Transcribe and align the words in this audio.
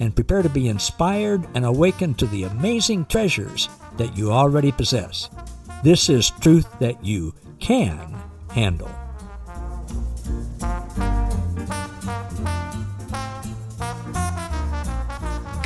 and 0.00 0.14
prepare 0.14 0.42
to 0.42 0.48
be 0.48 0.68
inspired 0.68 1.46
and 1.54 1.64
awakened 1.64 2.18
to 2.18 2.26
the 2.26 2.44
amazing 2.44 3.06
treasures 3.06 3.68
that 3.96 4.16
you 4.16 4.32
already 4.32 4.72
possess. 4.72 5.30
This 5.82 6.08
is 6.08 6.30
truth 6.40 6.66
that 6.78 7.04
you 7.04 7.34
can 7.60 8.14
handle. 8.50 8.90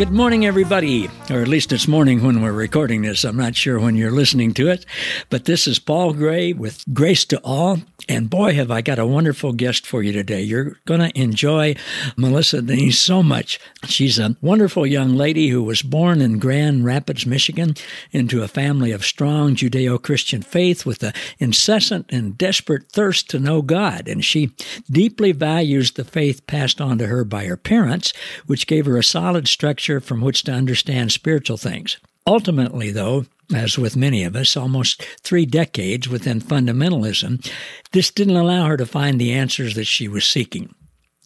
Good 0.00 0.12
morning, 0.12 0.46
everybody. 0.46 1.10
Or 1.28 1.42
at 1.42 1.48
least 1.48 1.72
it's 1.72 1.86
morning 1.86 2.24
when 2.24 2.40
we're 2.40 2.52
recording 2.52 3.02
this. 3.02 3.22
I'm 3.22 3.36
not 3.36 3.54
sure 3.54 3.78
when 3.78 3.96
you're 3.96 4.10
listening 4.10 4.54
to 4.54 4.68
it. 4.68 4.86
But 5.28 5.44
this 5.44 5.66
is 5.66 5.78
Paul 5.78 6.14
Gray 6.14 6.54
with 6.54 6.82
Grace 6.94 7.26
to 7.26 7.38
All. 7.44 7.80
And 8.08 8.28
boy, 8.28 8.54
have 8.54 8.70
I 8.70 8.80
got 8.80 8.98
a 8.98 9.06
wonderful 9.06 9.52
guest 9.52 9.86
for 9.86 10.02
you 10.02 10.12
today. 10.12 10.42
You're 10.42 10.76
going 10.86 11.00
to 11.00 11.20
enjoy 11.20 11.76
Melissa 12.16 12.62
Denyce 12.62 12.98
so 12.98 13.22
much. 13.22 13.60
She's 13.86 14.18
a 14.18 14.36
wonderful 14.40 14.86
young 14.86 15.14
lady 15.14 15.48
who 15.48 15.62
was 15.62 15.82
born 15.82 16.20
in 16.20 16.38
Grand 16.38 16.84
Rapids, 16.84 17.26
Michigan, 17.26 17.74
into 18.10 18.42
a 18.42 18.48
family 18.48 18.92
of 18.92 19.04
strong 19.04 19.54
Judeo 19.54 20.02
Christian 20.02 20.42
faith 20.42 20.84
with 20.84 21.02
an 21.02 21.12
incessant 21.38 22.06
and 22.10 22.36
desperate 22.36 22.90
thirst 22.90 23.30
to 23.30 23.38
know 23.38 23.62
God. 23.62 24.08
And 24.08 24.24
she 24.24 24.52
deeply 24.90 25.32
values 25.32 25.92
the 25.92 26.04
faith 26.04 26.46
passed 26.46 26.80
on 26.80 26.98
to 26.98 27.06
her 27.06 27.24
by 27.24 27.44
her 27.44 27.56
parents, 27.56 28.12
which 28.46 28.66
gave 28.66 28.86
her 28.86 28.96
a 28.96 29.04
solid 29.04 29.46
structure 29.46 29.70
structure 29.70 30.00
from 30.00 30.20
which 30.20 30.42
to 30.42 30.52
understand 30.52 31.12
spiritual 31.12 31.56
things. 31.56 31.98
Ultimately, 32.26 32.90
though, 32.90 33.26
as 33.54 33.78
with 33.78 33.96
many 33.96 34.24
of 34.24 34.36
us, 34.36 34.56
almost 34.56 35.02
three 35.22 35.46
decades 35.46 36.08
within 36.08 36.40
fundamentalism, 36.40 37.50
this 37.92 38.10
didn't 38.10 38.36
allow 38.36 38.66
her 38.66 38.76
to 38.76 38.86
find 38.86 39.20
the 39.20 39.32
answers 39.32 39.74
that 39.74 39.86
she 39.86 40.08
was 40.08 40.24
seeking. 40.24 40.74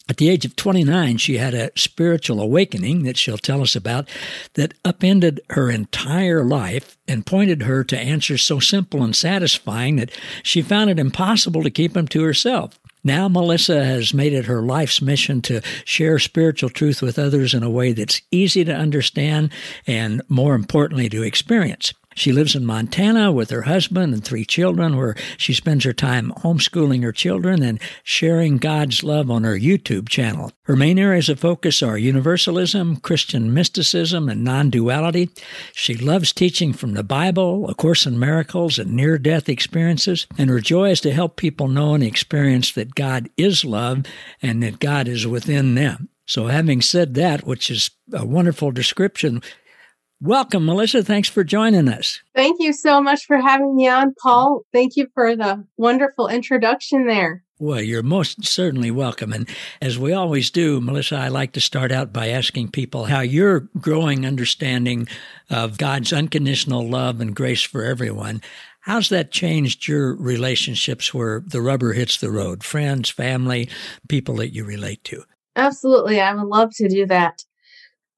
At 0.06 0.18
the 0.18 0.28
age 0.28 0.44
of 0.44 0.54
29, 0.54 1.16
she 1.16 1.38
had 1.38 1.54
a 1.54 1.70
spiritual 1.76 2.38
awakening 2.38 3.04
that 3.04 3.16
she'll 3.16 3.38
tell 3.38 3.62
us 3.62 3.74
about 3.74 4.06
that 4.52 4.74
upended 4.84 5.40
her 5.50 5.70
entire 5.70 6.44
life 6.44 6.98
and 7.08 7.24
pointed 7.24 7.62
her 7.62 7.82
to 7.84 7.98
answers 7.98 8.42
so 8.42 8.58
simple 8.58 9.02
and 9.02 9.16
satisfying 9.16 9.96
that 9.96 10.10
she 10.42 10.60
found 10.60 10.90
it 10.90 10.98
impossible 10.98 11.62
to 11.62 11.70
keep 11.70 11.94
them 11.94 12.06
to 12.08 12.22
herself. 12.22 12.78
Now, 13.02 13.28
Melissa 13.28 13.84
has 13.84 14.12
made 14.12 14.34
it 14.34 14.44
her 14.44 14.62
life's 14.62 15.00
mission 15.00 15.40
to 15.42 15.62
share 15.84 16.18
spiritual 16.18 16.70
truth 16.70 17.00
with 17.00 17.18
others 17.18 17.54
in 17.54 17.62
a 17.62 17.70
way 17.70 17.92
that's 17.92 18.22
easy 18.30 18.64
to 18.64 18.74
understand 18.74 19.50
and, 19.86 20.20
more 20.28 20.54
importantly, 20.54 21.08
to 21.10 21.22
experience. 21.22 21.94
She 22.14 22.32
lives 22.32 22.54
in 22.54 22.64
Montana 22.64 23.32
with 23.32 23.50
her 23.50 23.62
husband 23.62 24.14
and 24.14 24.24
three 24.24 24.44
children, 24.44 24.96
where 24.96 25.16
she 25.36 25.52
spends 25.52 25.84
her 25.84 25.92
time 25.92 26.32
homeschooling 26.38 27.02
her 27.02 27.12
children 27.12 27.62
and 27.62 27.80
sharing 28.02 28.58
God's 28.58 29.02
love 29.02 29.30
on 29.30 29.44
her 29.44 29.58
YouTube 29.58 30.08
channel. 30.08 30.52
Her 30.62 30.76
main 30.76 30.98
areas 30.98 31.28
of 31.28 31.40
focus 31.40 31.82
are 31.82 31.98
universalism, 31.98 32.96
Christian 32.96 33.52
mysticism, 33.52 34.28
and 34.28 34.44
non 34.44 34.70
duality. 34.70 35.30
She 35.72 35.94
loves 35.94 36.32
teaching 36.32 36.72
from 36.72 36.94
the 36.94 37.04
Bible, 37.04 37.68
A 37.68 37.74
Course 37.74 38.06
in 38.06 38.18
Miracles, 38.18 38.78
and 38.78 38.92
near 38.92 39.18
death 39.18 39.48
experiences, 39.48 40.26
and 40.38 40.48
her 40.50 40.60
joy 40.60 40.90
is 40.90 41.00
to 41.02 41.12
help 41.12 41.36
people 41.36 41.68
know 41.68 41.94
and 41.94 42.02
experience 42.02 42.72
that 42.72 42.94
God 42.94 43.28
is 43.36 43.64
love 43.64 44.04
and 44.40 44.62
that 44.62 44.78
God 44.78 45.08
is 45.08 45.26
within 45.26 45.74
them. 45.74 46.08
So, 46.26 46.46
having 46.46 46.80
said 46.80 47.14
that, 47.14 47.46
which 47.46 47.70
is 47.70 47.90
a 48.12 48.24
wonderful 48.24 48.70
description, 48.70 49.42
Welcome, 50.20 50.64
Melissa. 50.64 51.02
Thanks 51.02 51.28
for 51.28 51.44
joining 51.44 51.88
us. 51.88 52.22
Thank 52.34 52.60
you 52.60 52.72
so 52.72 53.02
much 53.02 53.26
for 53.26 53.36
having 53.36 53.76
me 53.76 53.88
on, 53.88 54.14
Paul. 54.22 54.62
Thank 54.72 54.96
you 54.96 55.08
for 55.12 55.36
the 55.36 55.66
wonderful 55.76 56.28
introduction 56.28 57.06
there. 57.06 57.42
Well, 57.58 57.80
you're 57.80 58.02
most 58.02 58.44
certainly 58.44 58.90
welcome. 58.90 59.32
And 59.32 59.48
as 59.80 59.98
we 59.98 60.12
always 60.12 60.50
do, 60.50 60.80
Melissa, 60.80 61.16
I 61.16 61.28
like 61.28 61.52
to 61.52 61.60
start 61.60 61.92
out 61.92 62.12
by 62.12 62.28
asking 62.28 62.72
people 62.72 63.04
how 63.04 63.20
your 63.20 63.68
growing 63.78 64.26
understanding 64.26 65.08
of 65.50 65.78
God's 65.78 66.12
unconditional 66.12 66.88
love 66.88 67.20
and 67.20 67.34
grace 67.34 67.62
for 67.62 67.84
everyone, 67.84 68.42
how's 68.80 69.08
that 69.10 69.30
changed 69.30 69.86
your 69.86 70.16
relationships 70.16 71.14
where 71.14 71.42
the 71.46 71.62
rubber 71.62 71.92
hits 71.92 72.18
the 72.18 72.30
road? 72.30 72.64
Friends, 72.64 73.08
family, 73.08 73.68
people 74.08 74.36
that 74.36 74.52
you 74.52 74.64
relate 74.64 75.04
to? 75.04 75.24
Absolutely. 75.54 76.20
I 76.20 76.34
would 76.34 76.48
love 76.48 76.70
to 76.76 76.88
do 76.88 77.06
that. 77.06 77.44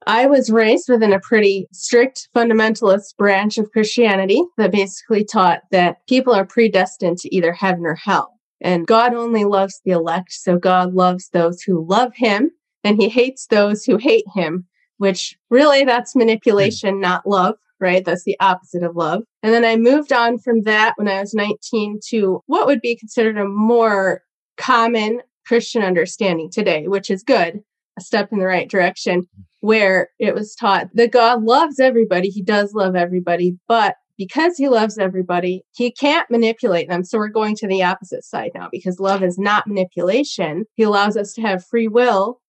I 0.06 0.26
was 0.26 0.50
raised 0.50 0.88
within 0.88 1.12
a 1.12 1.20
pretty 1.20 1.66
strict 1.72 2.28
fundamentalist 2.34 3.16
branch 3.16 3.58
of 3.58 3.72
Christianity 3.72 4.40
that 4.56 4.70
basically 4.70 5.24
taught 5.24 5.62
that 5.72 6.06
people 6.06 6.32
are 6.32 6.46
predestined 6.46 7.18
to 7.18 7.34
either 7.34 7.52
heaven 7.52 7.84
or 7.84 7.96
hell. 7.96 8.38
And 8.60 8.86
God 8.86 9.14
only 9.14 9.44
loves 9.44 9.80
the 9.84 9.90
elect. 9.90 10.32
So 10.32 10.58
God 10.58 10.94
loves 10.94 11.28
those 11.30 11.60
who 11.62 11.84
love 11.84 12.12
him 12.14 12.52
and 12.84 13.00
he 13.00 13.08
hates 13.08 13.46
those 13.46 13.84
who 13.84 13.96
hate 13.96 14.24
him, 14.32 14.66
which 14.98 15.36
really 15.50 15.84
that's 15.84 16.14
manipulation, 16.14 16.94
hmm. 16.94 17.00
not 17.00 17.26
love, 17.26 17.56
right? 17.80 18.04
That's 18.04 18.24
the 18.24 18.38
opposite 18.38 18.84
of 18.84 18.94
love. 18.94 19.24
And 19.42 19.52
then 19.52 19.64
I 19.64 19.74
moved 19.74 20.12
on 20.12 20.38
from 20.38 20.62
that 20.62 20.94
when 20.96 21.08
I 21.08 21.20
was 21.20 21.34
19 21.34 21.98
to 22.10 22.42
what 22.46 22.66
would 22.66 22.80
be 22.80 22.96
considered 22.96 23.38
a 23.38 23.44
more 23.44 24.22
common 24.56 25.20
Christian 25.46 25.82
understanding 25.82 26.48
today, 26.50 26.86
which 26.86 27.10
is 27.10 27.24
good, 27.24 27.60
a 27.98 28.00
step 28.00 28.30
in 28.32 28.38
the 28.38 28.46
right 28.46 28.70
direction 28.70 29.26
where 29.66 30.10
it 30.20 30.32
was 30.32 30.54
taught 30.54 30.86
that 30.94 31.10
God 31.10 31.42
loves 31.42 31.80
everybody. 31.80 32.28
He 32.28 32.40
does 32.40 32.72
love 32.72 32.94
everybody, 32.94 33.58
but 33.66 33.96
because 34.16 34.56
he 34.56 34.68
loves 34.68 34.96
everybody, 34.96 35.64
he 35.74 35.90
can't 35.90 36.30
manipulate 36.30 36.88
them. 36.88 37.02
So 37.02 37.18
we're 37.18 37.28
going 37.28 37.56
to 37.56 37.66
the 37.66 37.82
opposite 37.82 38.24
side 38.24 38.52
now 38.54 38.68
because 38.70 39.00
love 39.00 39.24
is 39.24 39.38
not 39.38 39.66
manipulation. 39.66 40.66
He 40.76 40.84
allows 40.84 41.16
us 41.16 41.32
to 41.32 41.42
have 41.42 41.66
free 41.66 41.88
will, 41.88 42.40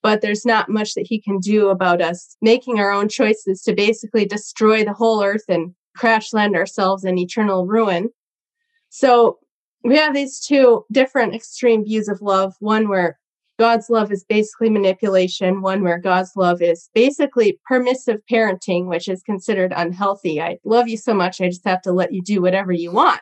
but 0.00 0.20
there's 0.20 0.46
not 0.46 0.68
much 0.68 0.94
that 0.94 1.08
he 1.08 1.20
can 1.20 1.40
do 1.40 1.70
about 1.70 2.00
us 2.00 2.36
making 2.40 2.78
our 2.78 2.92
own 2.92 3.08
choices 3.08 3.62
to 3.62 3.74
basically 3.74 4.24
destroy 4.24 4.84
the 4.84 4.94
whole 4.94 5.24
earth 5.24 5.44
and 5.48 5.74
crash 5.96 6.32
land 6.32 6.54
ourselves 6.54 7.04
in 7.04 7.18
eternal 7.18 7.66
ruin. 7.66 8.10
So 8.90 9.40
we 9.82 9.96
have 9.96 10.14
these 10.14 10.38
two 10.38 10.84
different 10.92 11.34
extreme 11.34 11.84
views 11.84 12.08
of 12.08 12.22
love 12.22 12.54
one 12.60 12.88
where 12.88 13.18
God's 13.60 13.90
love 13.90 14.10
is 14.10 14.24
basically 14.24 14.70
manipulation, 14.70 15.60
one 15.60 15.82
where 15.82 15.98
God's 15.98 16.32
love 16.34 16.62
is 16.62 16.88
basically 16.94 17.60
permissive 17.66 18.16
parenting, 18.32 18.86
which 18.86 19.06
is 19.06 19.22
considered 19.22 19.74
unhealthy. 19.76 20.40
I 20.40 20.56
love 20.64 20.88
you 20.88 20.96
so 20.96 21.12
much, 21.12 21.42
I 21.42 21.48
just 21.48 21.66
have 21.66 21.82
to 21.82 21.92
let 21.92 22.10
you 22.10 22.22
do 22.22 22.40
whatever 22.40 22.72
you 22.72 22.90
want. 22.90 23.20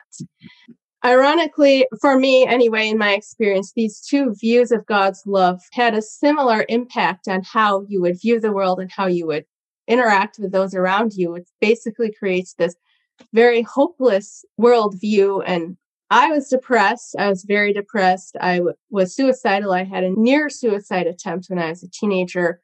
Ironically, 1.03 1.87
for 1.99 2.17
me 2.17 2.47
anyway, 2.47 2.87
in 2.87 2.97
my 2.97 3.11
experience, 3.11 3.73
these 3.75 3.99
two 3.99 4.33
views 4.39 4.71
of 4.71 4.85
God's 4.85 5.21
love 5.25 5.59
had 5.73 5.93
a 5.93 6.01
similar 6.01 6.65
impact 6.69 7.27
on 7.27 7.41
how 7.43 7.83
you 7.89 7.99
would 7.99 8.21
view 8.21 8.39
the 8.39 8.53
world 8.53 8.79
and 8.79 8.89
how 8.89 9.07
you 9.07 9.27
would 9.27 9.43
interact 9.89 10.39
with 10.39 10.53
those 10.53 10.73
around 10.73 11.11
you. 11.17 11.35
It 11.35 11.49
basically 11.59 12.13
creates 12.17 12.53
this 12.53 12.75
very 13.33 13.61
hopeless 13.61 14.45
worldview 14.57 15.43
and 15.45 15.75
I 16.09 16.29
was 16.29 16.47
depressed. 16.47 17.15
I 17.19 17.29
was 17.29 17.43
very 17.43 17.71
depressed. 17.71 18.35
I 18.41 18.57
w- 18.57 18.75
was 18.89 19.15
suicidal. 19.15 19.73
I 19.73 19.83
had 19.83 20.03
a 20.03 20.19
near 20.19 20.49
suicide 20.49 21.05
attempt 21.05 21.47
when 21.49 21.59
I 21.59 21.69
was 21.69 21.83
a 21.83 21.89
teenager. 21.89 22.61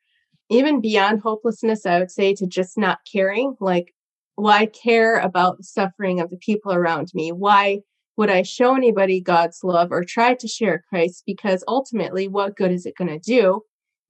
Even 0.50 0.82
beyond 0.82 1.22
hopelessness, 1.22 1.86
I 1.86 2.00
would 2.00 2.12
say 2.12 2.34
to 2.36 2.48
just 2.48 2.78
not 2.78 3.00
caring. 3.12 3.56
Like, 3.60 3.94
why 4.36 4.66
care 4.66 5.20
about 5.20 5.58
the 5.58 5.64
suffering 5.64 6.20
of 6.20 6.30
the 6.30 6.38
people 6.38 6.74
around 6.74 7.12
me? 7.14 7.32
Why 7.32 7.82
would 8.18 8.30
I 8.30 8.42
show 8.42 8.76
anybody 8.76 9.22
God's 9.22 9.60
love 9.64 9.92
or 9.92 10.04
try 10.04 10.34
to 10.36 10.48
share 10.48 10.84
Christ? 10.90 11.24
Because 11.26 11.64
ultimately, 11.68 12.28
what 12.28 12.56
good 12.56 12.72
is 12.72 12.86
it 12.86 12.96
going 12.98 13.10
to 13.10 13.20
do? 13.20 13.62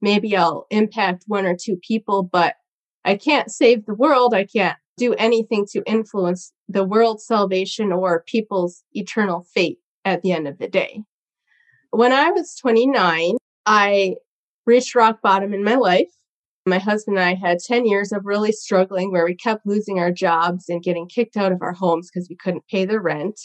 Maybe 0.01 0.35
I'll 0.35 0.65
impact 0.69 1.25
one 1.27 1.45
or 1.45 1.55
two 1.59 1.77
people, 1.77 2.23
but 2.23 2.55
I 3.03 3.15
can't 3.15 3.51
save 3.51 3.85
the 3.85 3.95
world. 3.95 4.33
I 4.33 4.45
can't 4.45 4.77
do 4.97 5.13
anything 5.15 5.65
to 5.71 5.83
influence 5.85 6.53
the 6.67 6.83
world's 6.83 7.25
salvation 7.25 7.91
or 7.91 8.23
people's 8.25 8.83
eternal 8.93 9.45
fate 9.53 9.79
at 10.03 10.21
the 10.21 10.31
end 10.31 10.47
of 10.47 10.57
the 10.57 10.67
day. 10.67 11.01
When 11.91 12.11
I 12.11 12.31
was 12.31 12.55
29, 12.55 13.37
I 13.65 14.15
reached 14.65 14.95
rock 14.95 15.21
bottom 15.21 15.53
in 15.53 15.63
my 15.63 15.75
life. 15.75 16.09
My 16.65 16.79
husband 16.79 17.17
and 17.17 17.25
I 17.25 17.35
had 17.35 17.59
10 17.59 17.85
years 17.85 18.11
of 18.11 18.25
really 18.25 18.51
struggling 18.51 19.11
where 19.11 19.25
we 19.25 19.35
kept 19.35 19.67
losing 19.67 19.99
our 19.99 20.11
jobs 20.11 20.67
and 20.67 20.83
getting 20.83 21.07
kicked 21.07 21.37
out 21.37 21.51
of 21.51 21.61
our 21.61 21.73
homes 21.73 22.09
because 22.11 22.27
we 22.27 22.35
couldn't 22.35 22.67
pay 22.67 22.85
the 22.85 22.99
rent. 22.99 23.39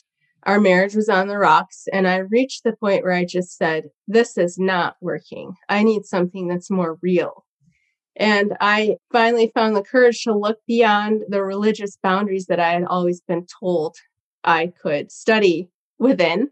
Our 0.44 0.58
marriage 0.58 0.94
was 0.94 1.10
on 1.10 1.28
the 1.28 1.36
rocks. 1.36 1.84
And 1.92 2.08
I 2.08 2.16
reached 2.16 2.64
the 2.64 2.72
point 2.72 3.04
where 3.04 3.12
I 3.12 3.26
just 3.26 3.58
said, 3.58 3.90
This 4.08 4.38
is 4.38 4.58
not 4.58 4.96
working. 5.02 5.54
I 5.68 5.82
need 5.82 6.06
something 6.06 6.48
that's 6.48 6.70
more 6.70 6.98
real. 7.02 7.44
And 8.20 8.54
I 8.60 8.98
finally 9.10 9.50
found 9.54 9.74
the 9.74 9.82
courage 9.82 10.24
to 10.24 10.36
look 10.36 10.58
beyond 10.68 11.22
the 11.30 11.42
religious 11.42 11.96
boundaries 12.02 12.46
that 12.46 12.60
I 12.60 12.72
had 12.72 12.84
always 12.84 13.22
been 13.22 13.46
told 13.58 13.96
I 14.44 14.72
could 14.82 15.10
study 15.10 15.70
within. 15.98 16.50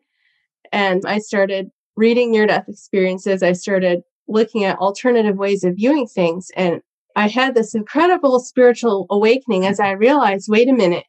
And 0.73 1.03
I 1.05 1.19
started 1.19 1.71
reading 1.95 2.31
near 2.31 2.47
death 2.47 2.65
experiences. 2.69 3.43
I 3.43 3.53
started 3.53 4.01
looking 4.27 4.65
at 4.65 4.79
alternative 4.79 5.37
ways 5.37 5.63
of 5.63 5.77
viewing 5.77 6.07
things. 6.07 6.49
And 6.57 6.81
I 7.15 7.29
had 7.29 7.55
this 7.55 7.75
incredible 7.75 8.41
spiritual 8.41 9.07
awakening 9.11 9.67
as 9.67 9.79
I 9.79 9.91
realized 9.91 10.49
wait 10.49 10.71
a 10.71 10.73
minute, 10.73 11.05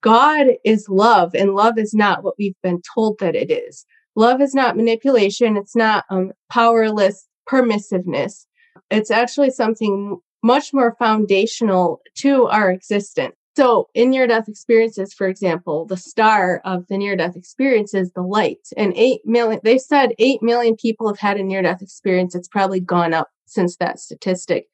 God 0.00 0.48
is 0.64 0.88
love, 0.88 1.36
and 1.36 1.54
love 1.54 1.78
is 1.78 1.94
not 1.94 2.24
what 2.24 2.34
we've 2.36 2.60
been 2.64 2.82
told 2.94 3.20
that 3.20 3.36
it 3.36 3.50
is. 3.50 3.86
Love 4.16 4.40
is 4.40 4.54
not 4.54 4.76
manipulation, 4.76 5.56
it's 5.56 5.76
not 5.76 6.04
um, 6.10 6.32
powerless 6.50 7.28
permissiveness. 7.48 8.47
It's 8.90 9.10
actually 9.10 9.50
something 9.50 10.18
much 10.42 10.72
more 10.72 10.94
foundational 10.98 12.00
to 12.16 12.46
our 12.46 12.70
existence. 12.70 13.34
So, 13.56 13.88
in 13.92 14.10
near 14.10 14.28
death 14.28 14.48
experiences, 14.48 15.12
for 15.12 15.26
example, 15.26 15.84
the 15.84 15.96
star 15.96 16.60
of 16.64 16.86
the 16.86 16.96
near 16.96 17.16
death 17.16 17.34
experience 17.34 17.92
is 17.92 18.12
the 18.12 18.22
light. 18.22 18.68
And 18.76 18.92
8 18.94 19.22
million, 19.24 19.60
they 19.64 19.78
said 19.78 20.14
8 20.20 20.42
million 20.42 20.76
people 20.76 21.08
have 21.08 21.18
had 21.18 21.38
a 21.38 21.42
near 21.42 21.60
death 21.60 21.82
experience. 21.82 22.36
It's 22.36 22.46
probably 22.46 22.78
gone 22.78 23.12
up 23.12 23.30
since 23.46 23.76
that 23.78 23.98
statistic. 23.98 24.68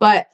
But 0.00 0.26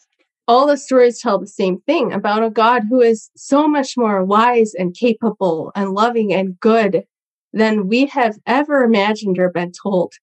all 0.48 0.66
the 0.66 0.78
stories 0.78 1.20
tell 1.20 1.38
the 1.38 1.46
same 1.46 1.80
thing 1.82 2.12
about 2.12 2.42
a 2.42 2.48
God 2.48 2.84
who 2.88 3.02
is 3.02 3.30
so 3.36 3.68
much 3.68 3.98
more 3.98 4.24
wise 4.24 4.72
and 4.72 4.96
capable 4.96 5.70
and 5.76 5.92
loving 5.92 6.32
and 6.32 6.58
good 6.58 7.04
than 7.52 7.86
we 7.86 8.06
have 8.06 8.38
ever 8.46 8.82
imagined 8.82 9.38
or 9.38 9.50
been 9.50 9.72
told. 9.72 10.14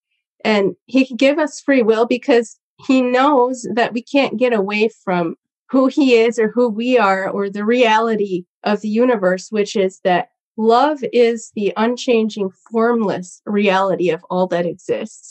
And 0.44 0.76
he 0.86 1.06
can 1.06 1.16
give 1.16 1.38
us 1.38 1.62
free 1.62 1.84
will 1.84 2.08
because 2.08 2.58
he 2.86 3.02
knows 3.02 3.68
that 3.74 3.94
we 3.94 4.02
can't 4.02 4.38
get 4.38 4.54
away 4.54 4.90
from 5.04 5.36
who 5.70 5.88
he 5.88 6.16
is 6.16 6.40
or 6.40 6.52
who 6.52 6.70
we 6.70 6.98
are 6.98 7.30
or 7.30 7.50
the 7.50 7.66
reality 7.66 8.46
of 8.64 8.82
the 8.82 8.90
universe, 8.90 9.48
which 9.50 9.76
is 9.76 10.00
that 10.04 10.30
love 10.56 11.00
is 11.12 11.52
the 11.56 11.74
unchanging, 11.78 12.50
formless 12.72 13.42
reality 13.46 14.10
of 14.10 14.24
all 14.30 14.48
that 14.48 14.66
exists. 14.66 15.30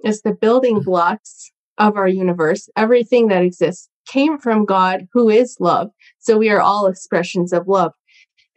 It's 0.00 0.22
the 0.22 0.32
building 0.32 0.76
mm-hmm. 0.76 0.90
blocks 0.90 1.50
of 1.78 1.96
our 1.96 2.08
universe. 2.08 2.68
Everything 2.76 3.28
that 3.28 3.42
exists 3.42 3.88
came 4.08 4.38
from 4.38 4.64
God, 4.64 5.08
who 5.12 5.28
is 5.28 5.56
love. 5.60 5.90
So 6.18 6.38
we 6.38 6.48
are 6.50 6.60
all 6.60 6.86
expressions 6.86 7.52
of 7.52 7.68
love. 7.68 7.92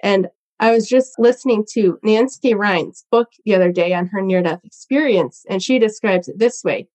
And 0.02 0.28
I 0.60 0.72
was 0.72 0.88
just 0.88 1.18
listening 1.18 1.66
to 1.74 2.00
Nancy 2.04 2.54
Rynes's 2.54 3.06
book 3.12 3.30
the 3.46 3.56
other 3.56 3.72
day 3.72 3.94
on 3.94 4.08
her 4.08 4.22
near 4.22 4.42
death 4.44 4.60
experience, 4.64 5.46
and 5.50 5.64
she 5.64 5.80
describes 5.80 6.28
it 6.28 6.38
this 6.38 6.64
way 6.64 6.88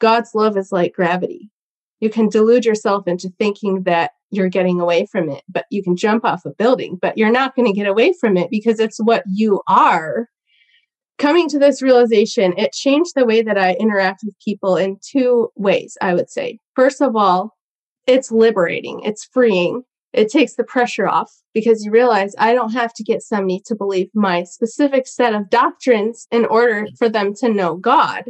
God's 0.00 0.34
love 0.34 0.56
is 0.56 0.72
like 0.72 0.94
gravity 0.94 1.50
you 2.00 2.08
can 2.10 2.28
delude 2.28 2.64
yourself 2.64 3.06
into 3.06 3.28
thinking 3.38 3.82
that 3.84 4.12
you're 4.30 4.48
getting 4.48 4.80
away 4.80 5.06
from 5.06 5.28
it, 5.28 5.42
but 5.48 5.66
you 5.70 5.82
can 5.82 5.96
jump 5.96 6.24
off 6.24 6.44
a 6.44 6.50
building, 6.50 6.98
but 7.00 7.16
you're 7.16 7.30
not 7.30 7.54
going 7.54 7.66
to 7.66 7.78
get 7.78 7.86
away 7.86 8.14
from 8.18 8.36
it 8.36 8.50
because 8.50 8.80
it's 8.80 8.98
what 8.98 9.22
you 9.26 9.60
are. 9.68 10.28
Coming 11.18 11.48
to 11.50 11.58
this 11.58 11.82
realization, 11.82 12.54
it 12.56 12.72
changed 12.72 13.12
the 13.14 13.26
way 13.26 13.42
that 13.42 13.58
I 13.58 13.74
interact 13.74 14.22
with 14.24 14.34
people 14.42 14.76
in 14.76 14.98
two 15.02 15.50
ways, 15.54 15.98
I 16.00 16.14
would 16.14 16.30
say. 16.30 16.58
First 16.74 17.02
of 17.02 17.14
all, 17.14 17.56
it's 18.06 18.32
liberating, 18.32 19.00
it's 19.04 19.28
freeing. 19.30 19.82
It 20.12 20.28
takes 20.28 20.54
the 20.54 20.64
pressure 20.64 21.06
off 21.06 21.30
because 21.54 21.84
you 21.84 21.92
realize 21.92 22.34
I 22.36 22.52
don't 22.52 22.72
have 22.72 22.92
to 22.94 23.04
get 23.04 23.22
somebody 23.22 23.62
to 23.66 23.76
believe 23.76 24.08
my 24.12 24.42
specific 24.42 25.06
set 25.06 25.34
of 25.34 25.50
doctrines 25.50 26.26
in 26.32 26.46
order 26.46 26.88
for 26.98 27.08
them 27.08 27.32
to 27.34 27.48
know 27.48 27.76
God. 27.76 28.24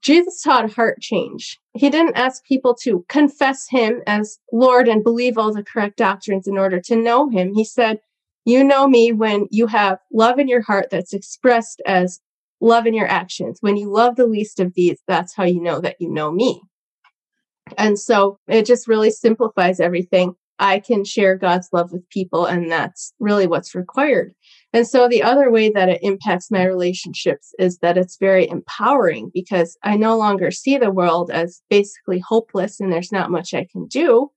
Jesus 0.00 0.40
taught 0.40 0.72
heart 0.72 1.00
change. 1.00 1.60
He 1.74 1.90
didn't 1.90 2.16
ask 2.16 2.44
people 2.44 2.74
to 2.82 3.04
confess 3.08 3.68
him 3.68 4.02
as 4.06 4.38
Lord 4.52 4.88
and 4.88 5.04
believe 5.04 5.36
all 5.36 5.52
the 5.52 5.62
correct 5.62 5.96
doctrines 5.98 6.46
in 6.46 6.56
order 6.56 6.80
to 6.80 6.96
know 6.96 7.28
him. 7.28 7.52
He 7.54 7.64
said, 7.64 8.00
You 8.44 8.64
know 8.64 8.88
me 8.88 9.12
when 9.12 9.46
you 9.50 9.66
have 9.66 9.98
love 10.12 10.38
in 10.38 10.48
your 10.48 10.62
heart 10.62 10.88
that's 10.90 11.12
expressed 11.12 11.82
as 11.86 12.20
love 12.60 12.86
in 12.86 12.94
your 12.94 13.08
actions. 13.08 13.58
When 13.60 13.76
you 13.76 13.90
love 13.90 14.16
the 14.16 14.26
least 14.26 14.58
of 14.58 14.74
these, 14.74 14.98
that's 15.06 15.34
how 15.34 15.44
you 15.44 15.60
know 15.60 15.80
that 15.80 15.96
you 16.00 16.10
know 16.10 16.32
me. 16.32 16.62
And 17.76 17.98
so 17.98 18.38
it 18.48 18.66
just 18.66 18.88
really 18.88 19.10
simplifies 19.10 19.80
everything. 19.80 20.34
I 20.58 20.78
can 20.78 21.04
share 21.04 21.36
God's 21.36 21.68
love 21.72 21.92
with 21.92 22.08
people, 22.10 22.46
and 22.46 22.70
that's 22.70 23.12
really 23.18 23.46
what's 23.46 23.74
required. 23.74 24.34
And 24.74 24.88
so 24.88 25.08
the 25.08 25.22
other 25.22 25.52
way 25.52 25.70
that 25.70 25.88
it 25.88 26.02
impacts 26.02 26.50
my 26.50 26.64
relationships 26.64 27.54
is 27.60 27.78
that 27.78 27.96
it's 27.96 28.16
very 28.16 28.48
empowering 28.48 29.30
because 29.32 29.78
I 29.84 29.96
no 29.96 30.18
longer 30.18 30.50
see 30.50 30.76
the 30.76 30.90
world 30.90 31.30
as 31.30 31.62
basically 31.70 32.18
hopeless 32.18 32.80
and 32.80 32.92
there's 32.92 33.12
not 33.12 33.30
much 33.30 33.54
I 33.54 33.68
can 33.70 33.86
do. 33.86 34.32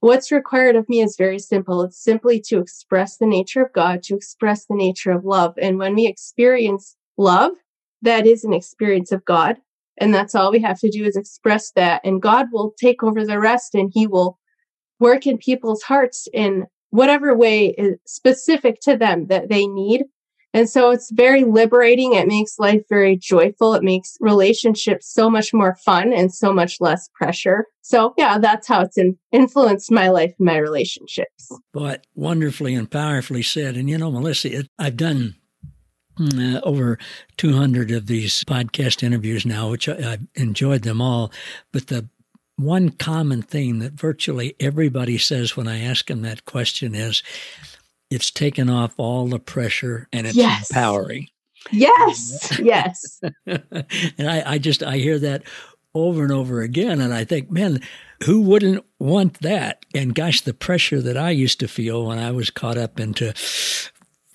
What's 0.00 0.30
required 0.30 0.76
of 0.76 0.86
me 0.90 1.00
is 1.00 1.16
very 1.16 1.38
simple. 1.38 1.80
It's 1.80 1.98
simply 1.98 2.38
to 2.48 2.58
express 2.58 3.16
the 3.16 3.24
nature 3.24 3.62
of 3.62 3.72
God, 3.72 4.02
to 4.04 4.14
express 4.14 4.66
the 4.66 4.76
nature 4.76 5.10
of 5.10 5.24
love. 5.24 5.54
And 5.56 5.78
when 5.78 5.94
we 5.94 6.06
experience 6.06 6.94
love, 7.16 7.52
that 8.02 8.26
is 8.26 8.44
an 8.44 8.52
experience 8.52 9.10
of 9.10 9.24
God. 9.24 9.56
And 9.96 10.12
that's 10.12 10.34
all 10.34 10.52
we 10.52 10.60
have 10.60 10.78
to 10.80 10.90
do 10.90 11.06
is 11.06 11.16
express 11.16 11.72
that. 11.72 12.02
And 12.04 12.20
God 12.20 12.48
will 12.52 12.74
take 12.78 13.02
over 13.02 13.24
the 13.24 13.40
rest 13.40 13.74
and 13.74 13.90
he 13.94 14.06
will 14.06 14.38
work 15.00 15.26
in 15.26 15.38
people's 15.38 15.82
hearts 15.82 16.28
in 16.34 16.66
whatever 16.96 17.36
way 17.36 17.68
is 17.78 17.96
specific 18.06 18.80
to 18.80 18.96
them 18.96 19.26
that 19.26 19.48
they 19.48 19.66
need. 19.66 20.04
And 20.54 20.70
so 20.70 20.90
it's 20.90 21.10
very 21.10 21.44
liberating. 21.44 22.14
It 22.14 22.26
makes 22.26 22.58
life 22.58 22.80
very 22.88 23.14
joyful. 23.14 23.74
It 23.74 23.82
makes 23.82 24.16
relationships 24.20 25.12
so 25.12 25.28
much 25.28 25.52
more 25.52 25.76
fun 25.84 26.14
and 26.14 26.32
so 26.32 26.54
much 26.54 26.80
less 26.80 27.10
pressure. 27.14 27.66
So, 27.82 28.14
yeah, 28.16 28.38
that's 28.38 28.66
how 28.66 28.80
it's 28.80 28.96
in, 28.96 29.18
influenced 29.32 29.92
my 29.92 30.08
life 30.08 30.32
and 30.38 30.46
my 30.46 30.56
relationships. 30.56 31.50
But 31.74 32.06
wonderfully 32.14 32.74
and 32.74 32.90
powerfully 32.90 33.42
said. 33.42 33.76
And, 33.76 33.90
you 33.90 33.98
know, 33.98 34.10
Melissa, 34.10 34.60
it, 34.60 34.68
I've 34.78 34.96
done 34.96 35.34
uh, 36.18 36.60
over 36.62 36.98
200 37.36 37.90
of 37.90 38.06
these 38.06 38.42
podcast 38.44 39.02
interviews 39.02 39.44
now, 39.44 39.70
which 39.70 39.90
I, 39.90 40.12
I've 40.12 40.26
enjoyed 40.36 40.82
them 40.82 41.02
all. 41.02 41.30
But 41.70 41.88
the 41.88 42.08
one 42.56 42.90
common 42.90 43.42
thing 43.42 43.78
that 43.80 43.92
virtually 43.92 44.54
everybody 44.58 45.18
says 45.18 45.56
when 45.56 45.68
I 45.68 45.80
ask 45.80 46.06
them 46.06 46.22
that 46.22 46.44
question 46.44 46.94
is 46.94 47.22
it's 48.10 48.30
taken 48.30 48.70
off 48.70 48.94
all 48.96 49.26
the 49.26 49.38
pressure 49.38 50.08
and 50.12 50.26
it's 50.26 50.36
yes. 50.36 50.70
empowering. 50.70 51.28
Yes, 51.72 52.58
yes. 52.62 53.20
and 53.46 54.30
I, 54.30 54.52
I 54.52 54.58
just 54.58 54.82
I 54.82 54.98
hear 54.98 55.18
that 55.18 55.42
over 55.94 56.22
and 56.22 56.32
over 56.32 56.60
again, 56.60 57.00
and 57.00 57.12
I 57.12 57.24
think, 57.24 57.50
man, 57.50 57.80
who 58.24 58.40
wouldn't 58.42 58.84
want 58.98 59.40
that? 59.40 59.84
And 59.94 60.14
gosh, 60.14 60.42
the 60.42 60.54
pressure 60.54 61.00
that 61.00 61.16
I 61.16 61.30
used 61.30 61.58
to 61.60 61.68
feel 61.68 62.06
when 62.06 62.18
I 62.18 62.30
was 62.30 62.50
caught 62.50 62.76
up 62.76 63.00
into 63.00 63.32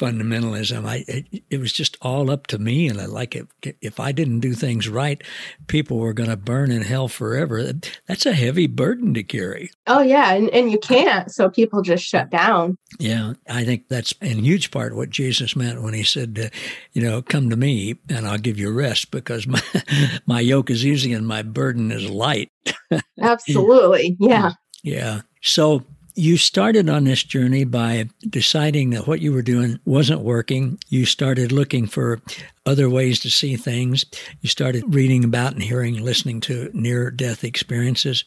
fundamentalism. 0.02 0.86
I 0.86 1.06
it, 1.08 1.44
it, 1.52 1.60
was 1.60 1.72
just 1.72 1.96
all 2.02 2.32
up 2.32 2.48
to 2.48 2.58
me, 2.58 2.88
and 2.88 3.00
I 3.00 3.06
like 3.06 3.36
it. 3.36 3.48
If 3.82 4.00
I 4.00 4.12
didn't 4.12 4.40
do 4.40 4.54
things 4.54 4.90
right, 4.90 5.24
people 5.68 6.00
were 6.00 6.14
going 6.14 6.30
to 6.30 6.36
burn 6.36 6.72
in 6.72 6.82
hell 6.82 7.08
forever. 7.08 7.72
That's 8.08 8.26
a 8.26 8.34
heavy 8.34 8.66
burden 8.66 9.14
to 9.14 9.22
carry. 9.22 9.70
Oh 9.86 10.02
yeah, 10.02 10.34
and 10.34 10.50
and 10.50 10.72
you 10.72 10.80
can't, 10.80 11.32
so 11.32 11.50
people 11.50 11.84
just 11.84 12.04
shut 12.04 12.32
down. 12.32 12.78
Yeah, 13.00 13.34
I 13.48 13.64
think 13.64 13.90
that's 13.90 14.12
in 14.22 14.44
huge 14.44 14.72
part 14.72 14.96
what 14.96 15.12
Jesus 15.12 15.56
meant 15.56 15.84
when 15.84 15.94
he 15.94 16.04
said, 16.04 16.40
uh, 16.44 16.58
you 16.94 17.04
know, 17.04 17.22
come 17.22 17.52
to 17.52 17.56
me 17.56 17.96
and 18.10 18.28
I'll 18.28 18.40
give 18.40 18.58
you 18.58 18.72
rest 18.72 19.12
because 19.12 19.46
my 19.46 19.62
my 20.26 20.40
yoke 20.40 20.72
is 20.72 20.84
easy 20.84 21.14
and 21.14 21.28
my 21.28 21.44
burden 21.44 21.92
is 21.92 22.10
light. 22.10 22.50
Absolutely, 23.22 24.18
yeah. 24.20 24.54
Yeah. 24.84 25.22
So 25.44 25.86
you 26.16 26.38
started 26.38 26.90
on 26.90 27.04
this 27.04 27.24
journey 27.24 27.64
by 27.64 28.10
deciding 28.30 28.90
that 28.92 29.08
what 29.08 29.22
you 29.22 29.32
were 29.32 29.42
doing 29.42 29.80
wasn't 29.86 30.22
working. 30.22 30.80
You 30.90 31.06
started 31.06 31.52
looking 31.52 31.88
for 31.88 32.22
other 32.66 32.90
ways 32.90 33.20
to 33.22 33.30
see 33.30 33.56
things. 33.56 34.06
You 34.42 34.50
started 34.50 34.94
reading 34.94 35.24
about 35.24 35.54
and 35.54 35.64
hearing, 35.64 36.04
listening 36.04 36.42
to 36.42 36.70
near 36.74 37.12
death 37.12 37.44
experiences. 37.44 38.24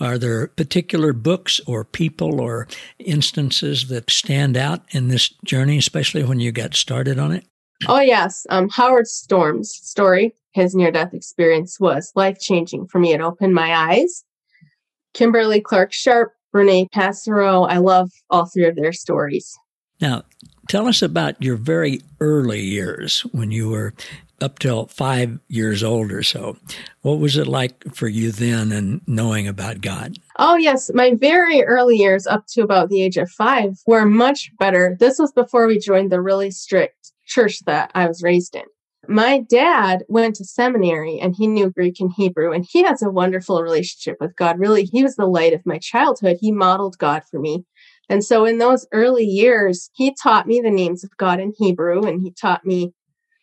Are 0.00 0.18
there 0.18 0.48
particular 0.48 1.12
books 1.12 1.60
or 1.66 1.84
people 1.84 2.40
or 2.40 2.68
instances 2.98 3.88
that 3.88 4.10
stand 4.10 4.56
out 4.56 4.82
in 4.90 5.08
this 5.08 5.28
journey, 5.44 5.78
especially 5.78 6.24
when 6.24 6.40
you 6.40 6.52
got 6.52 6.74
started 6.74 7.18
on 7.18 7.32
it? 7.32 7.44
Oh, 7.86 8.00
yes. 8.00 8.46
Um, 8.50 8.68
Howard 8.70 9.06
Storm's 9.06 9.70
story, 9.70 10.34
his 10.52 10.74
near 10.74 10.90
death 10.90 11.14
experience, 11.14 11.78
was 11.78 12.12
life 12.16 12.40
changing 12.40 12.88
for 12.88 12.98
me. 12.98 13.12
It 13.12 13.20
opened 13.20 13.54
my 13.54 13.74
eyes. 13.74 14.24
Kimberly 15.14 15.60
Clark 15.60 15.92
Sharp 15.92 16.32
Reinee 16.54 16.88
Pasarow. 16.90 17.68
I 17.68 17.78
love 17.78 18.10
all 18.30 18.46
three 18.46 18.66
of 18.66 18.76
their 18.76 18.92
stories. 18.92 19.56
Now, 20.00 20.22
tell 20.68 20.86
us 20.86 21.02
about 21.02 21.42
your 21.42 21.56
very 21.56 22.00
early 22.20 22.60
years 22.60 23.22
when 23.32 23.50
you 23.50 23.68
were 23.68 23.94
up 24.40 24.58
till 24.58 24.86
five 24.86 25.38
years 25.48 25.82
old 25.82 26.12
or 26.12 26.22
so. 26.22 26.56
What 27.02 27.18
was 27.18 27.36
it 27.36 27.46
like 27.46 27.92
for 27.94 28.06
you 28.06 28.30
then 28.30 28.70
and 28.70 29.00
knowing 29.06 29.48
about 29.48 29.80
God? 29.80 30.16
Oh, 30.38 30.56
yes. 30.56 30.90
My 30.94 31.14
very 31.14 31.64
early 31.64 31.96
years 31.96 32.26
up 32.26 32.46
to 32.50 32.62
about 32.62 32.88
the 32.88 33.02
age 33.02 33.16
of 33.16 33.28
five 33.30 33.78
were 33.86 34.06
much 34.06 34.52
better. 34.58 34.96
This 35.00 35.18
was 35.18 35.32
before 35.32 35.66
we 35.66 35.78
joined 35.78 36.12
the 36.12 36.20
really 36.20 36.50
strict 36.50 37.12
church 37.26 37.60
that 37.66 37.90
I 37.94 38.06
was 38.06 38.22
raised 38.22 38.54
in. 38.54 38.62
My 39.10 39.38
dad 39.40 40.04
went 40.08 40.36
to 40.36 40.44
seminary 40.44 41.18
and 41.18 41.34
he 41.34 41.46
knew 41.46 41.70
Greek 41.70 41.98
and 41.98 42.12
Hebrew, 42.14 42.52
and 42.52 42.66
he 42.68 42.82
has 42.82 43.00
a 43.00 43.08
wonderful 43.08 43.62
relationship 43.62 44.18
with 44.20 44.36
God. 44.36 44.58
Really, 44.58 44.84
he 44.84 45.02
was 45.02 45.16
the 45.16 45.24
light 45.24 45.54
of 45.54 45.64
my 45.64 45.78
childhood. 45.78 46.36
He 46.40 46.52
modeled 46.52 46.98
God 46.98 47.22
for 47.30 47.40
me. 47.40 47.64
And 48.10 48.22
so 48.22 48.44
in 48.44 48.58
those 48.58 48.86
early 48.92 49.24
years, 49.24 49.88
he 49.94 50.14
taught 50.22 50.46
me 50.46 50.60
the 50.60 50.70
names 50.70 51.04
of 51.04 51.16
God 51.16 51.40
in 51.40 51.54
Hebrew 51.56 52.02
and 52.02 52.20
he 52.20 52.32
taught 52.32 52.66
me 52.66 52.92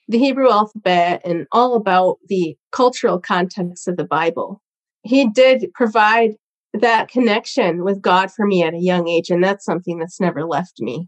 the 0.08 0.20
Hebrew 0.20 0.52
alphabet 0.52 1.22
and 1.26 1.48
all 1.52 1.74
about 1.76 2.18
the 2.28 2.56
cultural 2.72 3.20
context 3.20 3.88
of 3.88 3.98
the 3.98 4.06
Bible. 4.06 4.62
He 5.02 5.28
did 5.28 5.72
provide 5.74 6.36
that 6.74 7.08
connection 7.08 7.84
with 7.84 8.04
God 8.04 8.32
for 8.32 8.46
me 8.46 8.62
at 8.62 8.74
a 8.76 8.80
young 8.80 9.08
age, 9.08 9.30
and 9.30 9.44
that's 9.44 9.66
something 9.66 9.98
that's 9.98 10.20
never 10.20 10.46
left 10.46 10.80
me. 10.80 11.08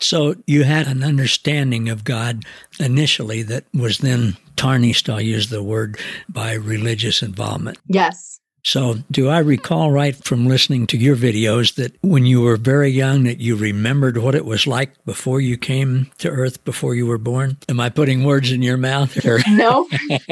So 0.00 0.34
you 0.46 0.64
had 0.64 0.86
an 0.86 1.02
understanding 1.02 1.88
of 1.88 2.04
God 2.04 2.44
initially 2.78 3.42
that 3.44 3.64
was 3.72 3.98
then 3.98 4.36
tarnished, 4.56 5.08
I'll 5.08 5.20
use 5.20 5.50
the 5.50 5.62
word, 5.62 5.98
by 6.28 6.54
religious 6.54 7.22
involvement. 7.22 7.78
Yes. 7.86 8.34
So, 8.66 8.94
do 9.10 9.28
I 9.28 9.40
recall 9.40 9.90
right 9.90 10.16
from 10.16 10.46
listening 10.46 10.86
to 10.86 10.96
your 10.96 11.16
videos 11.16 11.74
that 11.74 11.92
when 12.02 12.24
you 12.24 12.40
were 12.40 12.56
very 12.56 12.88
young 12.88 13.24
that 13.24 13.38
you 13.38 13.56
remembered 13.56 14.16
what 14.16 14.34
it 14.34 14.46
was 14.46 14.66
like 14.66 14.92
before 15.04 15.38
you 15.42 15.58
came 15.58 16.10
to 16.18 16.30
earth 16.30 16.64
before 16.64 16.94
you 16.94 17.04
were 17.06 17.18
born? 17.18 17.58
Am 17.68 17.78
I 17.78 17.90
putting 17.90 18.24
words 18.24 18.50
in 18.50 18.62
your 18.62 18.78
mouth? 18.78 19.22
no. 19.48 19.86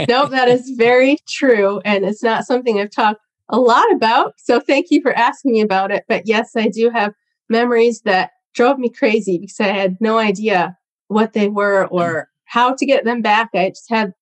No, 0.09 0.27
that 0.27 0.49
is 0.49 0.71
very 0.79 1.19
true 1.29 1.83
and 1.85 2.07
it's 2.07 2.23
not 2.23 2.47
something 2.47 2.81
I've 2.81 2.91
talked 2.91 3.21
a 3.51 3.61
lot 3.61 3.93
about. 3.93 4.33
So, 4.39 4.61
thank 4.61 4.87
you 4.91 5.03
for 5.03 5.13
asking 5.13 5.53
me 5.53 5.61
about 5.61 5.91
it, 5.91 6.05
but 6.09 6.27
yes, 6.27 6.57
I 6.57 6.69
do 6.69 6.89
have 6.89 7.13
memories 7.51 8.01
that 8.07 8.31
drove 8.55 8.79
me 8.79 8.89
crazy 8.89 9.39
because 9.39 9.61
I 9.61 9.69
had 9.69 9.97
no 10.01 10.19
idea 10.19 10.77
what 11.09 11.33
they 11.33 11.49
were 11.49 11.87
or 11.87 12.13
mm. 12.13 12.25
how 12.45 12.75
to 12.75 12.87
get 12.87 13.05
them 13.05 13.23
back. 13.23 13.51
I 13.55 13.71
just 13.71 13.91
had 13.91 14.13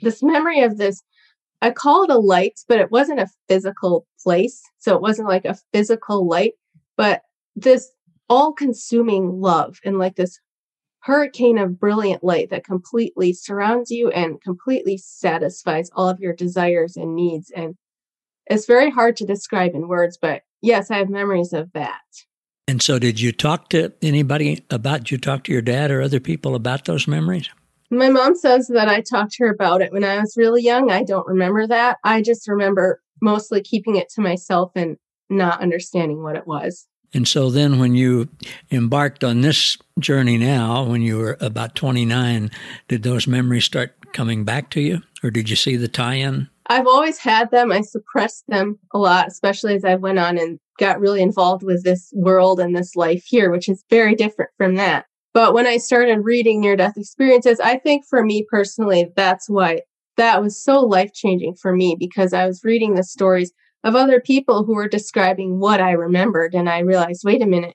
this 0.00 0.22
memory 0.22 0.60
of 0.62 0.78
this 0.78 1.02
I 1.64 1.70
call 1.70 2.04
it 2.04 2.10
a 2.10 2.18
light, 2.18 2.60
but 2.68 2.78
it 2.78 2.90
wasn't 2.90 3.20
a 3.20 3.30
physical 3.48 4.06
place. 4.22 4.60
So 4.76 4.94
it 4.94 5.00
wasn't 5.00 5.28
like 5.28 5.46
a 5.46 5.56
physical 5.72 6.28
light, 6.28 6.52
but 6.94 7.22
this 7.56 7.90
all 8.28 8.52
consuming 8.52 9.40
love 9.40 9.78
and 9.82 9.98
like 9.98 10.16
this 10.16 10.38
hurricane 11.00 11.56
of 11.56 11.80
brilliant 11.80 12.22
light 12.22 12.50
that 12.50 12.64
completely 12.64 13.32
surrounds 13.32 13.90
you 13.90 14.10
and 14.10 14.42
completely 14.42 14.98
satisfies 14.98 15.90
all 15.94 16.08
of 16.08 16.20
your 16.20 16.34
desires 16.34 16.98
and 16.98 17.14
needs. 17.14 17.50
And 17.50 17.76
it's 18.46 18.66
very 18.66 18.90
hard 18.90 19.16
to 19.16 19.26
describe 19.26 19.74
in 19.74 19.88
words, 19.88 20.18
but 20.20 20.42
yes, 20.60 20.90
I 20.90 20.98
have 20.98 21.08
memories 21.08 21.54
of 21.54 21.72
that. 21.72 22.02
And 22.66 22.80
so, 22.80 22.98
did 22.98 23.20
you 23.20 23.30
talk 23.30 23.68
to 23.70 23.92
anybody 24.00 24.64
about? 24.70 25.00
Did 25.00 25.10
you 25.10 25.18
talk 25.18 25.44
to 25.44 25.52
your 25.52 25.62
dad 25.62 25.90
or 25.90 26.00
other 26.00 26.20
people 26.20 26.54
about 26.54 26.86
those 26.86 27.06
memories? 27.06 27.50
My 27.90 28.08
mom 28.08 28.34
says 28.34 28.68
that 28.68 28.88
I 28.88 29.02
talked 29.02 29.32
to 29.32 29.44
her 29.44 29.50
about 29.50 29.82
it 29.82 29.92
when 29.92 30.04
I 30.04 30.18
was 30.18 30.34
really 30.36 30.62
young. 30.62 30.90
I 30.90 31.04
don't 31.04 31.26
remember 31.26 31.66
that. 31.66 31.98
I 32.02 32.22
just 32.22 32.48
remember 32.48 33.02
mostly 33.20 33.60
keeping 33.60 33.96
it 33.96 34.08
to 34.10 34.22
myself 34.22 34.72
and 34.74 34.96
not 35.28 35.60
understanding 35.60 36.22
what 36.22 36.36
it 36.36 36.46
was. 36.46 36.86
And 37.12 37.28
so 37.28 37.48
then 37.48 37.78
when 37.78 37.94
you 37.94 38.28
embarked 38.72 39.22
on 39.22 39.40
this 39.40 39.78
journey 40.00 40.36
now, 40.36 40.84
when 40.84 41.00
you 41.00 41.18
were 41.18 41.36
about 41.40 41.76
29, 41.76 42.50
did 42.88 43.02
those 43.04 43.28
memories 43.28 43.64
start 43.64 43.94
coming 44.12 44.44
back 44.44 44.70
to 44.70 44.80
you 44.80 45.02
or 45.22 45.30
did 45.30 45.48
you 45.48 45.56
see 45.56 45.76
the 45.76 45.88
tie 45.88 46.14
in? 46.14 46.48
I've 46.66 46.86
always 46.86 47.18
had 47.18 47.50
them. 47.50 47.70
I 47.72 47.82
suppressed 47.82 48.44
them 48.48 48.78
a 48.92 48.98
lot, 48.98 49.28
especially 49.28 49.74
as 49.74 49.84
I 49.84 49.96
went 49.96 50.18
on 50.18 50.38
and 50.38 50.58
got 50.78 51.00
really 51.00 51.20
involved 51.20 51.62
with 51.62 51.84
this 51.84 52.10
world 52.14 52.58
and 52.58 52.74
this 52.74 52.96
life 52.96 53.24
here, 53.26 53.50
which 53.50 53.68
is 53.68 53.84
very 53.90 54.14
different 54.14 54.50
from 54.56 54.76
that. 54.76 55.06
But 55.34 55.52
when 55.52 55.66
I 55.66 55.78
started 55.78 56.20
reading 56.20 56.60
near 56.60 56.76
death 56.76 56.96
experiences, 56.96 57.60
I 57.60 57.78
think 57.78 58.06
for 58.06 58.24
me 58.24 58.46
personally, 58.48 59.12
that's 59.16 59.50
why 59.50 59.82
that 60.16 60.40
was 60.40 60.62
so 60.62 60.80
life 60.80 61.12
changing 61.12 61.56
for 61.56 61.74
me 61.74 61.96
because 61.98 62.32
I 62.32 62.46
was 62.46 62.62
reading 62.64 62.94
the 62.94 63.02
stories 63.02 63.52
of 63.82 63.96
other 63.96 64.20
people 64.20 64.64
who 64.64 64.74
were 64.74 64.88
describing 64.88 65.58
what 65.58 65.80
I 65.80 65.92
remembered. 65.92 66.54
And 66.54 66.70
I 66.70 66.78
realized, 66.78 67.22
wait 67.24 67.42
a 67.42 67.46
minute, 67.46 67.74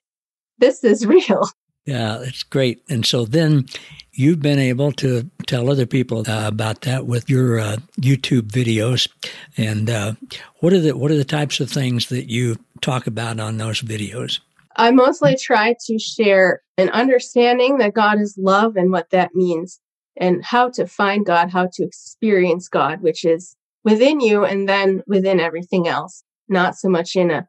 this 0.58 0.84
is 0.84 1.06
real. 1.06 1.48
Yeah, 1.90 2.22
it's 2.22 2.44
great. 2.44 2.84
And 2.88 3.04
so 3.04 3.26
then 3.26 3.66
you've 4.14 4.44
been 4.44 4.60
able 4.60 4.92
to 4.92 5.28
tell 5.48 5.72
other 5.72 5.88
people 5.88 6.20
uh, 6.20 6.48
about 6.48 6.82
that 6.82 7.08
with 7.08 7.32
your 7.32 7.60
uh, 7.60 7.78
YouTube 8.00 8.52
videos. 8.52 9.10
And 9.58 9.90
uh, 9.90 10.14
what 10.60 10.72
are 10.72 10.80
the 10.80 10.96
what 10.96 11.10
are 11.10 11.18
the 11.18 11.26
types 11.26 11.60
of 11.60 11.72
things 11.72 12.10
that 12.10 12.30
you 12.30 12.58
talk 12.82 13.08
about 13.08 13.40
on 13.40 13.58
those 13.58 13.82
videos? 13.82 14.40
I 14.76 14.92
mostly 14.92 15.36
try 15.36 15.76
to 15.88 15.98
share 15.98 16.62
an 16.78 16.90
understanding 16.90 17.80
that 17.80 17.96
God 17.96 18.22
is 18.22 18.38
love 18.38 18.76
and 18.76 18.92
what 18.92 19.10
that 19.10 19.34
means, 19.34 19.80
and 20.16 20.46
how 20.46 20.70
to 20.70 20.86
find 20.86 21.26
God, 21.26 21.50
how 21.50 21.70
to 21.74 21.84
experience 21.84 22.70
God, 22.70 23.02
which 23.02 23.26
is 23.26 23.56
within 23.84 24.20
you 24.20 24.46
and 24.46 24.70
then 24.70 25.02
within 25.08 25.40
everything 25.40 25.88
else, 25.88 26.24
not 26.50 26.76
so 26.76 26.88
much 26.88 27.16
in 27.16 27.32
a, 27.32 27.48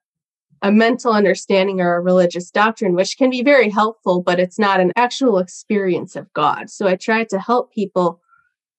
a 0.62 0.70
mental 0.70 1.12
understanding 1.12 1.80
or 1.80 1.94
a 1.94 2.00
religious 2.00 2.50
doctrine, 2.50 2.94
which 2.94 3.16
can 3.16 3.30
be 3.30 3.42
very 3.42 3.70
helpful, 3.70 4.22
but 4.22 4.38
it's 4.38 4.58
not 4.58 4.80
an 4.80 4.92
actual 4.96 5.38
experience 5.38 6.16
of 6.16 6.32
God. 6.32 6.68
So 6.70 6.86
I 6.86 6.96
try 6.96 7.24
to 7.24 7.38
help 7.38 7.72
people 7.72 8.20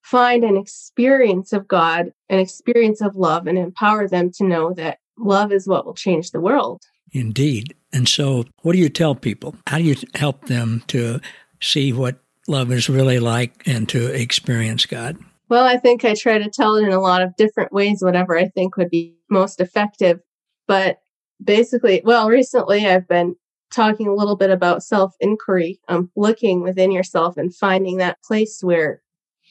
find 0.02 0.44
an 0.44 0.56
experience 0.56 1.52
of 1.52 1.66
God, 1.66 2.12
an 2.28 2.38
experience 2.38 3.00
of 3.00 3.16
love, 3.16 3.46
and 3.46 3.58
empower 3.58 4.08
them 4.08 4.30
to 4.32 4.44
know 4.44 4.72
that 4.74 4.98
love 5.18 5.52
is 5.52 5.66
what 5.66 5.86
will 5.86 5.94
change 5.94 6.30
the 6.30 6.40
world. 6.40 6.82
Indeed. 7.12 7.74
And 7.92 8.08
so, 8.08 8.44
what 8.62 8.72
do 8.72 8.78
you 8.78 8.88
tell 8.88 9.14
people? 9.14 9.54
How 9.66 9.78
do 9.78 9.84
you 9.84 9.96
help 10.14 10.46
them 10.46 10.82
to 10.88 11.20
see 11.60 11.92
what 11.92 12.16
love 12.48 12.72
is 12.72 12.88
really 12.88 13.18
like 13.18 13.62
and 13.66 13.88
to 13.90 14.06
experience 14.06 14.86
God? 14.86 15.18
Well, 15.48 15.66
I 15.66 15.76
think 15.76 16.04
I 16.04 16.14
try 16.14 16.38
to 16.38 16.48
tell 16.48 16.76
it 16.76 16.84
in 16.84 16.92
a 16.92 17.00
lot 17.00 17.22
of 17.22 17.36
different 17.36 17.72
ways, 17.72 17.98
whatever 18.00 18.38
I 18.38 18.48
think 18.48 18.76
would 18.76 18.88
be 18.88 19.18
most 19.28 19.60
effective. 19.60 20.20
But 20.66 21.00
basically, 21.42 22.02
well, 22.04 22.28
recently 22.28 22.86
I've 22.86 23.08
been 23.08 23.36
talking 23.72 24.06
a 24.06 24.14
little 24.14 24.36
bit 24.36 24.50
about 24.50 24.82
self 24.82 25.14
inquiry, 25.20 25.80
um, 25.88 26.10
looking 26.16 26.62
within 26.62 26.92
yourself 26.92 27.36
and 27.36 27.54
finding 27.54 27.96
that 27.98 28.22
place 28.22 28.60
where 28.62 29.02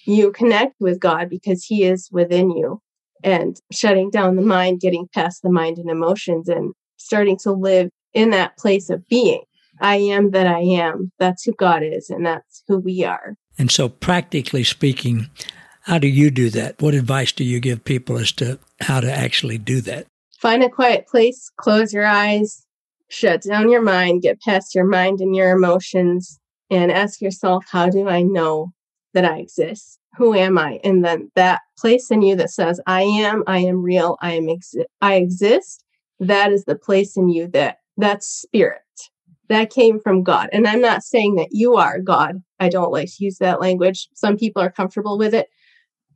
you 0.05 0.31
connect 0.31 0.75
with 0.79 0.99
God 0.99 1.29
because 1.29 1.63
He 1.63 1.83
is 1.83 2.09
within 2.11 2.51
you 2.51 2.81
and 3.23 3.59
shutting 3.71 4.09
down 4.09 4.35
the 4.35 4.41
mind, 4.41 4.79
getting 4.79 5.07
past 5.13 5.41
the 5.41 5.51
mind 5.51 5.77
and 5.77 5.89
emotions 5.89 6.49
and 6.49 6.73
starting 6.97 7.37
to 7.37 7.51
live 7.51 7.89
in 8.13 8.31
that 8.31 8.57
place 8.57 8.89
of 8.89 9.07
being. 9.07 9.41
I 9.79 9.95
am 9.95 10.31
that 10.31 10.47
I 10.47 10.59
am. 10.59 11.11
That's 11.17 11.43
who 11.43 11.53
God 11.53 11.81
is, 11.83 12.09
and 12.09 12.25
that's 12.25 12.63
who 12.67 12.77
we 12.77 13.03
are. 13.03 13.35
And 13.57 13.71
so, 13.71 13.89
practically 13.89 14.63
speaking, 14.63 15.29
how 15.81 15.97
do 15.97 16.07
you 16.07 16.29
do 16.29 16.49
that? 16.51 16.81
What 16.81 16.93
advice 16.93 17.31
do 17.31 17.43
you 17.43 17.59
give 17.59 17.83
people 17.83 18.17
as 18.17 18.31
to 18.33 18.59
how 18.79 18.99
to 18.99 19.11
actually 19.11 19.57
do 19.57 19.81
that? 19.81 20.05
Find 20.41 20.63
a 20.63 20.69
quiet 20.69 21.07
place, 21.07 21.51
close 21.57 21.93
your 21.93 22.05
eyes, 22.05 22.65
shut 23.09 23.43
down 23.43 23.69
your 23.69 23.81
mind, 23.81 24.23
get 24.23 24.41
past 24.41 24.73
your 24.73 24.85
mind 24.85 25.21
and 25.21 25.35
your 25.35 25.51
emotions, 25.51 26.39
and 26.69 26.91
ask 26.91 27.21
yourself, 27.21 27.63
How 27.69 27.89
do 27.89 28.09
I 28.09 28.23
know 28.23 28.71
that 29.13 29.25
I 29.25 29.37
exist? 29.37 29.99
Who 30.17 30.33
am 30.33 30.57
I? 30.57 30.79
And 30.83 31.05
then 31.05 31.31
that 31.35 31.61
place 31.77 32.11
in 32.11 32.21
you 32.21 32.35
that 32.37 32.49
says, 32.49 32.81
I 32.87 33.03
am, 33.03 33.43
I 33.47 33.59
am 33.59 33.81
real, 33.83 34.17
I 34.21 34.33
am 34.33 34.47
exi- 34.47 34.85
I 35.01 35.15
exist 35.15 35.83
that 36.21 36.51
is 36.51 36.65
the 36.65 36.75
place 36.75 37.17
in 37.17 37.29
you 37.29 37.47
that 37.47 37.77
that's 37.97 38.27
spirit 38.27 38.81
that 39.49 39.69
came 39.69 39.99
from 39.99 40.23
God. 40.23 40.49
And 40.53 40.67
I'm 40.67 40.79
not 40.79 41.03
saying 41.03 41.35
that 41.35 41.49
you 41.51 41.75
are 41.75 41.99
God. 41.99 42.41
I 42.59 42.69
don't 42.69 42.91
like 42.91 43.09
to 43.09 43.23
use 43.25 43.37
that 43.39 43.59
language. 43.59 44.07
Some 44.13 44.37
people 44.37 44.61
are 44.61 44.71
comfortable 44.71 45.17
with 45.17 45.33
it. 45.33 45.49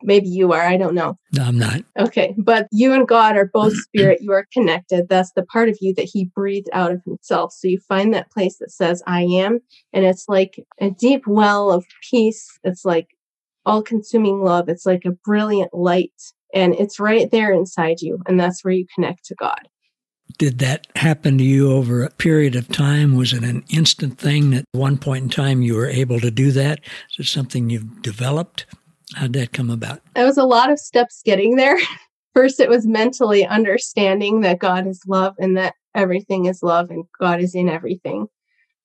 Maybe 0.03 0.27
you 0.27 0.53
are. 0.53 0.61
I 0.61 0.77
don't 0.77 0.95
know. 0.95 1.17
No, 1.33 1.43
I'm 1.43 1.57
not. 1.57 1.81
Okay. 1.97 2.35
But 2.37 2.67
you 2.71 2.93
and 2.93 3.07
God 3.07 3.37
are 3.37 3.49
both 3.53 3.75
spirit. 3.77 4.19
You 4.21 4.31
are 4.33 4.47
connected. 4.51 5.07
That's 5.09 5.31
the 5.33 5.43
part 5.43 5.69
of 5.69 5.77
you 5.81 5.93
that 5.95 6.09
He 6.11 6.25
breathed 6.25 6.69
out 6.73 6.91
of 6.91 7.01
Himself. 7.05 7.53
So 7.53 7.67
you 7.67 7.79
find 7.79 8.13
that 8.13 8.31
place 8.31 8.57
that 8.59 8.71
says, 8.71 9.01
I 9.07 9.21
am. 9.21 9.59
And 9.93 10.05
it's 10.05 10.25
like 10.27 10.63
a 10.79 10.91
deep 10.91 11.25
well 11.27 11.71
of 11.71 11.85
peace. 12.09 12.59
It's 12.63 12.85
like 12.85 13.07
all 13.65 13.81
consuming 13.81 14.41
love. 14.43 14.69
It's 14.69 14.85
like 14.85 15.05
a 15.05 15.11
brilliant 15.11 15.73
light. 15.73 16.13
And 16.53 16.75
it's 16.75 16.99
right 16.99 17.29
there 17.31 17.51
inside 17.51 18.01
you. 18.01 18.19
And 18.27 18.39
that's 18.39 18.63
where 18.63 18.73
you 18.73 18.85
connect 18.93 19.25
to 19.25 19.35
God. 19.35 19.67
Did 20.37 20.59
that 20.59 20.87
happen 20.95 21.37
to 21.37 21.43
you 21.43 21.71
over 21.71 22.03
a 22.03 22.09
period 22.09 22.55
of 22.55 22.67
time? 22.67 23.15
Was 23.15 23.31
it 23.31 23.43
an 23.43 23.63
instant 23.69 24.17
thing 24.17 24.51
that 24.51 24.59
at 24.59 24.79
one 24.79 24.97
point 24.97 25.23
in 25.23 25.29
time 25.29 25.61
you 25.61 25.75
were 25.75 25.87
able 25.87 26.19
to 26.19 26.31
do 26.31 26.51
that? 26.51 26.81
Is 27.11 27.27
it 27.27 27.29
something 27.29 27.69
you've 27.69 28.01
developed? 28.01 28.65
How'd 29.13 29.33
that 29.33 29.53
come 29.53 29.69
about? 29.69 30.01
It 30.15 30.23
was 30.23 30.37
a 30.37 30.43
lot 30.43 30.71
of 30.71 30.79
steps 30.79 31.21
getting 31.23 31.55
there. 31.55 31.77
First, 32.33 32.59
it 32.59 32.69
was 32.69 32.85
mentally 32.85 33.45
understanding 33.45 34.41
that 34.41 34.59
God 34.59 34.87
is 34.87 35.01
love 35.07 35.35
and 35.39 35.55
that 35.55 35.75
everything 35.93 36.45
is 36.45 36.61
love 36.61 36.89
and 36.89 37.05
God 37.17 37.39
is 37.39 37.55
in 37.55 37.69
everything. 37.69 38.27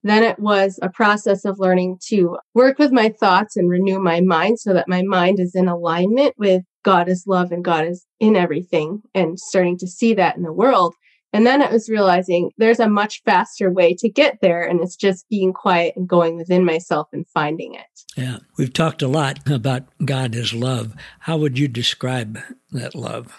Then 0.03 0.23
it 0.23 0.39
was 0.39 0.79
a 0.83 0.89
process 0.89 1.45
of 1.45 1.59
learning 1.59 1.99
to 2.09 2.39
work 2.55 2.79
with 2.79 2.93
my 2.93 3.11
thoughts 3.11 3.57
and 3.57 3.69
renew 3.69 3.99
my 3.99 4.21
mind 4.21 4.61
so 4.61 4.73
that 4.73 4.89
my 4.89 5.03
mind 5.03 5.41
is 5.41 5.55
in 5.55 5.69
alignment 5.69 6.35
with 6.39 6.63
God 6.85 7.09
is 7.09 7.25
love 7.27 7.53
and 7.53 7.65
God 7.65 7.87
is 7.87 8.07
in 8.19 8.37
everything 8.37 9.03
and 9.15 9.39
starting 9.39 9.77
to 9.79 9.87
see 9.87 10.15
that 10.15 10.37
in 10.37 10.43
the 10.43 10.53
world 10.53 10.95
And 11.33 11.47
then 11.47 11.63
I 11.63 11.71
was 11.71 11.89
realizing 11.89 12.51
there's 12.59 12.81
a 12.81 12.89
much 12.89 13.23
faster 13.25 13.71
way 13.71 13.95
to 13.95 14.09
get 14.09 14.39
there, 14.43 14.63
and 14.63 14.81
it's 14.81 14.97
just 14.97 15.29
being 15.29 15.53
quiet 15.53 15.95
and 15.97 16.09
going 16.09 16.37
within 16.37 16.65
myself 16.65 17.09
and 17.13 17.27
finding 17.29 17.75
it. 17.75 17.87
Yeah. 18.17 18.39
We've 18.57 18.73
talked 18.73 19.03
a 19.03 19.09
lot 19.09 19.39
about 19.49 19.85
God 20.05 20.35
as 20.35 20.53
love. 20.53 20.95
How 21.21 21.37
would 21.37 21.59
you 21.59 21.69
describe 21.69 22.39
that 22.73 22.95
love? 22.95 23.37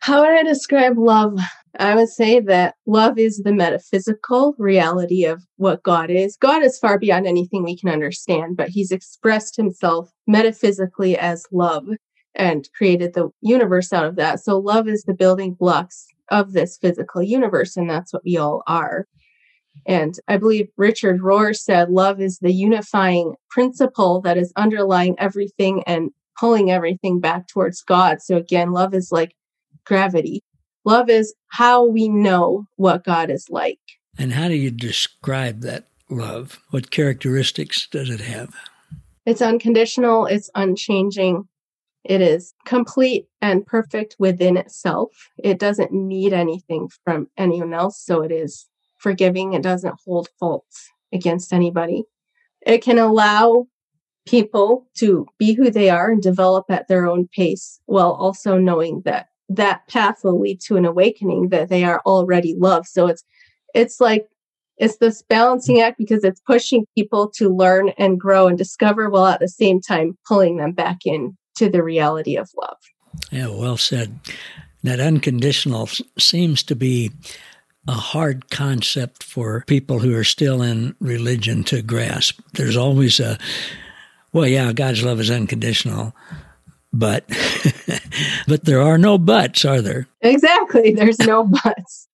How 0.00 0.20
would 0.20 0.30
I 0.30 0.42
describe 0.42 0.98
love? 0.98 1.38
I 1.78 1.94
would 1.94 2.08
say 2.08 2.38
that 2.40 2.74
love 2.86 3.18
is 3.18 3.38
the 3.38 3.52
metaphysical 3.52 4.54
reality 4.58 5.24
of 5.24 5.42
what 5.56 5.82
God 5.82 6.10
is. 6.10 6.36
God 6.36 6.62
is 6.62 6.78
far 6.78 6.98
beyond 6.98 7.26
anything 7.26 7.62
we 7.62 7.76
can 7.76 7.88
understand, 7.88 8.56
but 8.56 8.68
He's 8.68 8.90
expressed 8.92 9.56
Himself 9.56 10.10
metaphysically 10.26 11.16
as 11.16 11.46
love 11.50 11.86
and 12.34 12.68
created 12.76 13.14
the 13.14 13.30
universe 13.40 13.92
out 13.92 14.06
of 14.06 14.16
that. 14.16 14.40
So, 14.40 14.58
love 14.58 14.88
is 14.88 15.02
the 15.04 15.14
building 15.14 15.54
blocks 15.54 16.06
of 16.32 16.52
this 16.52 16.78
physical 16.78 17.22
universe, 17.22 17.76
and 17.76 17.88
that's 17.88 18.12
what 18.12 18.24
we 18.24 18.36
all 18.36 18.64
are. 18.66 19.06
And 19.86 20.14
I 20.26 20.38
believe 20.38 20.68
Richard 20.76 21.20
Rohr 21.20 21.54
said 21.54 21.90
love 21.90 22.20
is 22.20 22.38
the 22.38 22.52
unifying 22.52 23.34
principle 23.50 24.20
that 24.22 24.36
is 24.36 24.52
underlying 24.56 25.14
everything 25.18 25.82
and 25.86 26.10
pulling 26.38 26.70
everything 26.70 27.20
back 27.20 27.48
towards 27.48 27.82
God. 27.82 28.22
So, 28.22 28.36
again, 28.36 28.72
love 28.72 28.94
is 28.94 29.12
like 29.12 29.34
gravity. 29.84 30.42
Love 30.84 31.08
is 31.08 31.34
how 31.48 31.84
we 31.84 32.08
know 32.08 32.64
what 32.76 33.04
God 33.04 33.30
is 33.30 33.46
like. 33.50 33.78
And 34.18 34.32
how 34.32 34.48
do 34.48 34.54
you 34.54 34.70
describe 34.70 35.60
that 35.60 35.86
love? 36.08 36.60
What 36.70 36.90
characteristics 36.90 37.86
does 37.86 38.10
it 38.10 38.20
have? 38.20 38.54
It's 39.24 39.42
unconditional, 39.42 40.26
it's 40.26 40.50
unchanging, 40.54 41.46
it 42.04 42.20
is 42.20 42.54
complete 42.64 43.26
and 43.40 43.64
perfect 43.64 44.16
within 44.18 44.56
itself. 44.56 45.10
It 45.38 45.58
doesn't 45.58 45.92
need 45.92 46.32
anything 46.32 46.88
from 47.04 47.28
anyone 47.36 47.72
else. 47.72 48.02
So 48.04 48.22
it 48.22 48.32
is 48.32 48.68
forgiving. 48.98 49.52
It 49.52 49.62
doesn't 49.62 50.00
hold 50.04 50.28
faults 50.38 50.90
against 51.12 51.52
anybody. 51.52 52.04
It 52.64 52.78
can 52.78 52.98
allow 52.98 53.66
people 54.26 54.86
to 54.96 55.26
be 55.38 55.52
who 55.52 55.70
they 55.70 55.90
are 55.90 56.10
and 56.10 56.22
develop 56.22 56.66
at 56.70 56.88
their 56.88 57.06
own 57.06 57.28
pace 57.34 57.80
while 57.86 58.12
also 58.12 58.56
knowing 58.56 59.02
that 59.04 59.28
that 59.48 59.86
path 59.88 60.20
will 60.22 60.40
lead 60.40 60.60
to 60.60 60.76
an 60.76 60.84
awakening 60.84 61.48
that 61.48 61.68
they 61.68 61.84
are 61.84 62.00
already 62.06 62.54
loved. 62.56 62.86
So 62.86 63.06
it's 63.06 63.24
it's 63.74 64.00
like 64.00 64.26
it's 64.78 64.96
this 64.96 65.22
balancing 65.22 65.80
act 65.80 65.98
because 65.98 66.24
it's 66.24 66.40
pushing 66.40 66.86
people 66.96 67.30
to 67.36 67.54
learn 67.54 67.90
and 67.98 68.18
grow 68.18 68.48
and 68.48 68.56
discover 68.56 69.10
while 69.10 69.26
at 69.26 69.40
the 69.40 69.48
same 69.48 69.80
time 69.80 70.16
pulling 70.26 70.56
them 70.56 70.72
back 70.72 70.98
in 71.04 71.36
to 71.56 71.68
the 71.68 71.82
reality 71.82 72.36
of 72.36 72.50
love. 72.56 72.78
Yeah, 73.30 73.48
well 73.48 73.76
said. 73.76 74.18
That 74.82 75.00
unconditional 75.00 75.88
seems 76.18 76.62
to 76.64 76.74
be 76.74 77.12
a 77.88 77.92
hard 77.92 78.50
concept 78.50 79.22
for 79.22 79.64
people 79.66 79.98
who 79.98 80.14
are 80.16 80.24
still 80.24 80.62
in 80.62 80.94
religion 81.00 81.64
to 81.64 81.82
grasp. 81.82 82.40
There's 82.54 82.76
always 82.76 83.20
a, 83.20 83.38
well, 84.32 84.46
yeah, 84.46 84.72
God's 84.72 85.02
love 85.02 85.20
is 85.20 85.30
unconditional, 85.30 86.14
but 86.92 87.24
but 88.46 88.64
there 88.64 88.80
are 88.80 88.98
no 88.98 89.18
buts, 89.18 89.64
are 89.64 89.80
there? 89.80 90.06
Exactly. 90.20 90.94
There's 90.94 91.18
no 91.20 91.44
buts. 91.64 92.08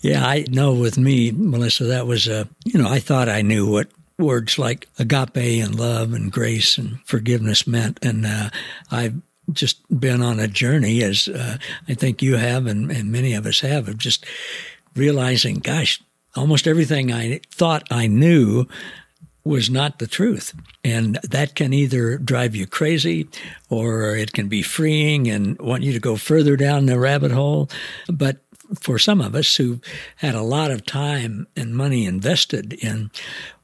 yeah, 0.00 0.26
I 0.26 0.44
know 0.50 0.72
with 0.72 0.98
me, 0.98 1.32
Melissa, 1.32 1.84
that 1.84 2.06
was 2.06 2.26
a, 2.28 2.48
you 2.64 2.80
know, 2.80 2.88
I 2.88 2.98
thought 3.00 3.28
I 3.28 3.42
knew 3.42 3.68
what 3.70 3.88
words 4.18 4.58
like 4.58 4.88
agape 4.98 5.36
and 5.36 5.78
love 5.78 6.12
and 6.12 6.32
grace 6.32 6.78
and 6.78 7.00
forgiveness 7.04 7.66
meant. 7.66 7.98
And 8.02 8.26
uh, 8.26 8.50
I've 8.90 9.20
just 9.52 9.82
been 10.00 10.22
on 10.22 10.40
a 10.40 10.48
journey, 10.48 11.02
as 11.02 11.28
uh, 11.28 11.58
I 11.88 11.94
think 11.94 12.22
you 12.22 12.36
have, 12.36 12.66
and, 12.66 12.90
and 12.90 13.12
many 13.12 13.34
of 13.34 13.46
us 13.46 13.60
have, 13.60 13.88
of 13.88 13.98
just 13.98 14.24
realizing, 14.94 15.56
gosh, 15.56 16.02
almost 16.34 16.66
everything 16.66 17.12
I 17.12 17.40
thought 17.50 17.86
I 17.90 18.06
knew 18.06 18.66
was 19.44 19.70
not 19.70 20.00
the 20.00 20.08
truth. 20.08 20.52
And 20.82 21.20
that 21.22 21.54
can 21.54 21.72
either 21.72 22.18
drive 22.18 22.56
you 22.56 22.66
crazy 22.66 23.28
or 23.70 24.16
it 24.16 24.32
can 24.32 24.48
be 24.48 24.62
freeing 24.62 25.28
and 25.28 25.56
want 25.60 25.84
you 25.84 25.92
to 25.92 26.00
go 26.00 26.16
further 26.16 26.56
down 26.56 26.86
the 26.86 26.98
rabbit 26.98 27.30
hole. 27.30 27.70
But 28.08 28.38
for 28.80 28.98
some 28.98 29.20
of 29.20 29.36
us 29.36 29.54
who 29.54 29.80
had 30.16 30.34
a 30.34 30.42
lot 30.42 30.72
of 30.72 30.84
time 30.84 31.46
and 31.54 31.76
money 31.76 32.06
invested 32.06 32.72
in 32.72 33.10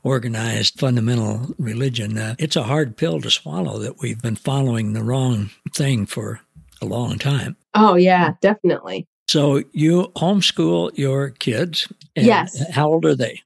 organized 0.02 0.78
fundamental 0.78 1.54
religion, 1.58 2.18
uh, 2.18 2.34
it's 2.38 2.56
a 2.56 2.64
hard 2.64 2.96
pill 2.96 3.20
to 3.20 3.30
swallow 3.30 3.78
that 3.78 4.00
we've 4.00 4.20
been 4.20 4.36
following 4.36 4.92
the 4.92 5.02
wrong 5.02 5.50
thing 5.72 6.06
for 6.06 6.40
a 6.80 6.86
long 6.86 7.18
time. 7.18 7.56
Oh, 7.74 7.94
yeah, 7.94 8.34
definitely. 8.40 9.06
So 9.28 9.62
you 9.72 10.12
homeschool 10.16 10.96
your 10.98 11.30
kids. 11.30 11.90
yes. 12.14 12.70
How 12.70 12.88
old 12.88 13.04
are 13.04 13.14
they? 13.14 13.40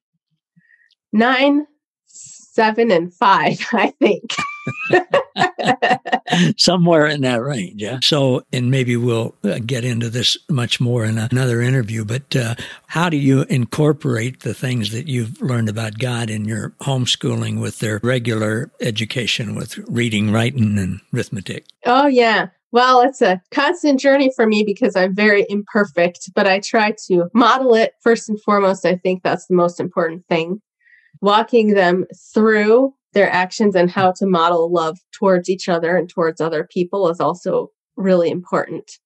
Nine, 1.12 1.66
seven, 2.06 2.90
and 2.90 3.12
five, 3.14 3.64
I 3.72 3.92
think. 4.00 4.34
somewhere 6.56 7.06
in 7.06 7.22
that 7.22 7.42
range. 7.42 7.82
Yeah. 7.82 7.98
So, 8.02 8.42
and 8.52 8.70
maybe 8.70 8.96
we'll 8.96 9.34
uh, 9.44 9.58
get 9.64 9.84
into 9.84 10.10
this 10.10 10.36
much 10.48 10.80
more 10.80 11.04
in 11.04 11.18
another 11.18 11.60
interview, 11.60 12.04
but 12.04 12.34
uh, 12.34 12.54
how 12.86 13.08
do 13.08 13.16
you 13.16 13.42
incorporate 13.42 14.40
the 14.40 14.54
things 14.54 14.92
that 14.92 15.06
you've 15.06 15.40
learned 15.40 15.68
about 15.68 15.98
God 15.98 16.30
in 16.30 16.44
your 16.44 16.70
homeschooling 16.80 17.60
with 17.60 17.78
their 17.78 18.00
regular 18.02 18.70
education 18.80 19.54
with 19.54 19.78
reading, 19.88 20.32
writing, 20.32 20.78
and 20.78 21.00
arithmetic? 21.14 21.66
Oh, 21.84 22.06
yeah. 22.06 22.48
Well, 22.72 23.00
it's 23.00 23.22
a 23.22 23.40
constant 23.52 24.00
journey 24.00 24.30
for 24.34 24.46
me 24.46 24.64
because 24.64 24.96
I'm 24.96 25.14
very 25.14 25.46
imperfect, 25.48 26.30
but 26.34 26.46
I 26.46 26.60
try 26.60 26.94
to 27.06 27.30
model 27.32 27.74
it 27.74 27.94
first 28.02 28.28
and 28.28 28.40
foremost. 28.42 28.84
I 28.84 28.96
think 28.96 29.22
that's 29.22 29.46
the 29.46 29.54
most 29.54 29.80
important 29.80 30.26
thing. 30.26 30.60
Walking 31.22 31.74
them 31.74 32.04
through 32.34 32.92
their 33.16 33.32
actions 33.32 33.74
and 33.74 33.90
how 33.90 34.12
to 34.12 34.26
model 34.26 34.70
love 34.70 34.98
towards 35.10 35.48
each 35.48 35.70
other 35.70 35.96
and 35.96 36.06
towards 36.06 36.38
other 36.38 36.68
people 36.70 37.08
is 37.08 37.18
also 37.18 37.70
really 37.96 38.28
important. 38.30 38.98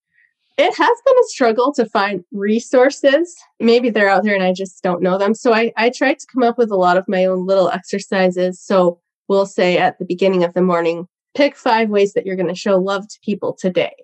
It 0.59 0.77
has 0.77 0.99
been 1.07 1.15
a 1.17 1.29
struggle 1.29 1.73
to 1.75 1.87
find 1.87 2.25
resources. 2.33 3.37
Maybe 3.61 3.89
they're 3.89 4.09
out 4.09 4.25
there 4.25 4.35
and 4.35 4.43
I 4.43 4.53
just 4.53 4.83
don't 4.83 5.01
know 5.01 5.17
them. 5.17 5.33
So 5.33 5.55
I, 5.55 5.73
I 5.77 5.91
tried 5.91 6.19
to 6.19 6.27
come 6.27 6.43
up 6.43 6.59
with 6.59 6.73
a 6.73 6.77
lot 6.77 6.97
of 6.97 7.05
my 7.07 7.25
own 7.25 7.47
little 7.47 7.71
exercises. 7.71 8.61
So 8.61 9.01
we'll 9.29 9.47
say 9.47 9.79
at 9.79 10.01
the 10.01 10.05
beginning 10.05 10.43
of 10.43 10.55
the 10.55 10.61
morning, 10.61 11.07
pick 11.37 11.55
five 11.55 11.89
ways 11.89 12.13
that 12.15 12.27
you're 12.27 12.35
going 12.35 12.49
to 12.49 12.55
show 12.57 12.79
love 12.79 13.07
to 13.07 13.21
people 13.25 13.55
today. 13.55 13.95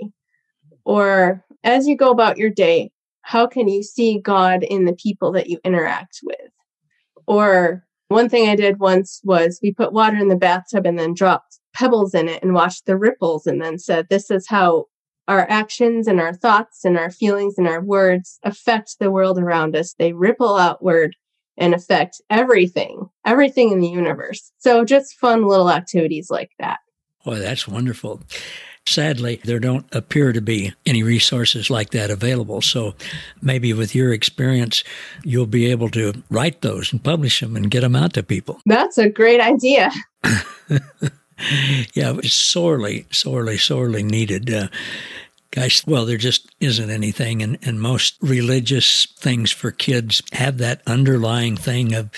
Or 0.85 1.45
as 1.65 1.89
you 1.89 1.97
go 1.97 2.13
about 2.13 2.39
your 2.39 2.51
day, 2.51 2.93
how 3.23 3.49
can 3.49 3.67
you 3.67 3.83
see 3.83 4.21
God 4.21 4.63
in 4.63 4.85
the 4.85 4.95
people 4.95 5.33
that 5.33 5.49
you 5.49 5.59
interact 5.65 6.21
with? 6.23 6.53
Or 7.27 7.86
one 8.09 8.29
thing 8.29 8.49
I 8.49 8.57
did 8.57 8.79
once 8.79 9.21
was 9.25 9.59
we 9.63 9.73
put 9.73 9.93
water 9.93 10.17
in 10.17 10.29
the 10.29 10.37
bathtub 10.37 10.87
and 10.87 10.99
then 10.99 11.15
dropped 11.15 11.59
pebbles 11.75 12.15
in 12.15 12.29
it 12.29 12.43
and 12.43 12.55
watched 12.55 12.87
the 12.87 12.97
ripples 12.97 13.47
and 13.47 13.61
then 13.61 13.79
said, 13.79 14.07
This 14.09 14.31
is 14.31 14.47
how 14.49 14.87
our 15.29 15.47
actions 15.51 16.07
and 16.07 16.21
our 16.21 16.33
thoughts 16.33 16.85
and 16.85 16.97
our 16.97 17.11
feelings 17.11 17.55
and 17.59 17.67
our 17.67 17.83
words 17.83 18.39
affect 18.45 18.97
the 18.99 19.11
world 19.11 19.39
around 19.39 19.75
us. 19.77 19.95
They 19.99 20.13
ripple 20.13 20.57
outward 20.57 21.17
and 21.57 21.75
affect 21.75 22.21
everything, 22.31 23.09
everything 23.25 23.73
in 23.73 23.81
the 23.81 23.89
universe. 23.89 24.53
So 24.59 24.85
just 24.85 25.19
fun 25.19 25.47
little 25.47 25.71
activities 25.71 26.31
like 26.31 26.51
that. 26.59 26.79
Boy, 27.25 27.39
that's 27.39 27.67
wonderful. 27.67 28.23
Sadly, 28.87 29.41
there 29.45 29.59
don't 29.59 29.87
appear 29.93 30.33
to 30.33 30.41
be 30.41 30.73
any 30.87 31.03
resources 31.03 31.71
like 31.71 31.91
that 31.91 32.11
available. 32.11 32.63
So 32.63 32.95
maybe 33.43 33.73
with 33.73 33.95
your 33.95 34.13
experience, 34.13 34.85
you'll 35.25 35.47
be 35.47 35.67
able 35.67 35.89
to 35.91 36.23
write 36.31 36.61
those 36.61 36.93
and 36.93 37.03
publish 37.03 37.41
them 37.41 37.57
and 37.57 37.71
get 37.71 37.81
them 37.81 37.97
out 37.97 38.15
to 38.15 38.23
people. 38.23 38.61
That's 38.65 38.97
a 38.97 39.09
great 39.09 39.41
idea. 39.41 39.91
yeah, 41.95 42.17
it's 42.19 42.35
sorely, 42.35 43.07
sorely, 43.11 43.59
sorely 43.59 44.03
needed. 44.03 44.53
Uh, 44.53 44.69
gosh, 45.51 45.87
well, 45.87 46.05
there 46.05 46.17
just 46.17 46.55
isn't 46.61 46.91
anything. 46.91 47.43
And, 47.43 47.59
and 47.63 47.81
most 47.81 48.17
religious 48.21 49.07
things 49.17 49.51
for 49.51 49.71
kids 49.71 50.23
have 50.33 50.59
that 50.59 50.83
underlying 50.87 51.57
thing 51.57 51.95
of 51.95 52.11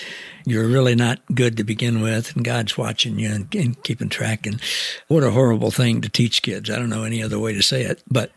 you're 0.45 0.67
really 0.67 0.95
not 0.95 1.19
good 1.33 1.57
to 1.57 1.63
begin 1.63 2.01
with, 2.01 2.35
and 2.35 2.43
God's 2.43 2.77
watching 2.77 3.19
you 3.19 3.29
and, 3.29 3.53
and 3.55 3.81
keeping 3.83 4.09
track. 4.09 4.45
And 4.45 4.61
what 5.07 5.23
a 5.23 5.31
horrible 5.31 5.71
thing 5.71 6.01
to 6.01 6.09
teach 6.09 6.41
kids. 6.41 6.69
I 6.69 6.77
don't 6.77 6.89
know 6.89 7.03
any 7.03 7.21
other 7.21 7.39
way 7.39 7.53
to 7.53 7.61
say 7.61 7.83
it, 7.83 8.01
but 8.09 8.31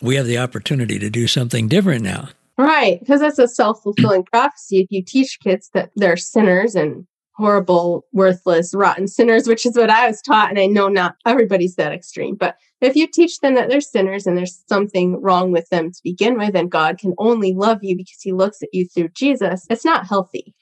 we 0.00 0.16
have 0.16 0.26
the 0.26 0.38
opportunity 0.38 0.98
to 0.98 1.10
do 1.10 1.26
something 1.26 1.68
different 1.68 2.02
now. 2.02 2.28
Right, 2.56 3.00
because 3.00 3.20
that's 3.20 3.38
a 3.38 3.48
self 3.48 3.82
fulfilling 3.82 4.24
prophecy. 4.32 4.78
If 4.78 4.90
you 4.90 5.02
teach 5.02 5.38
kids 5.40 5.70
that 5.74 5.90
they're 5.96 6.16
sinners 6.16 6.74
and 6.74 7.06
horrible, 7.36 8.06
worthless, 8.12 8.74
rotten 8.74 9.08
sinners, 9.08 9.48
which 9.48 9.66
is 9.66 9.76
what 9.76 9.90
I 9.90 10.06
was 10.06 10.22
taught. 10.22 10.50
And 10.50 10.58
I 10.58 10.66
know 10.66 10.88
not 10.88 11.16
everybody's 11.26 11.74
that 11.76 11.92
extreme, 11.92 12.36
but 12.36 12.56
if 12.80 12.96
you 12.96 13.06
teach 13.06 13.40
them 13.40 13.54
that 13.54 13.68
they're 13.68 13.80
sinners 13.80 14.26
and 14.26 14.36
there's 14.36 14.62
something 14.68 15.20
wrong 15.20 15.50
with 15.50 15.68
them 15.70 15.90
to 15.90 16.00
begin 16.04 16.38
with, 16.38 16.54
and 16.54 16.70
God 16.70 16.98
can 16.98 17.14
only 17.18 17.52
love 17.52 17.82
you 17.82 17.96
because 17.96 18.20
he 18.20 18.32
looks 18.32 18.62
at 18.62 18.68
you 18.72 18.86
through 18.86 19.08
Jesus, 19.08 19.66
it's 19.68 19.84
not 19.84 20.06
healthy. 20.06 20.54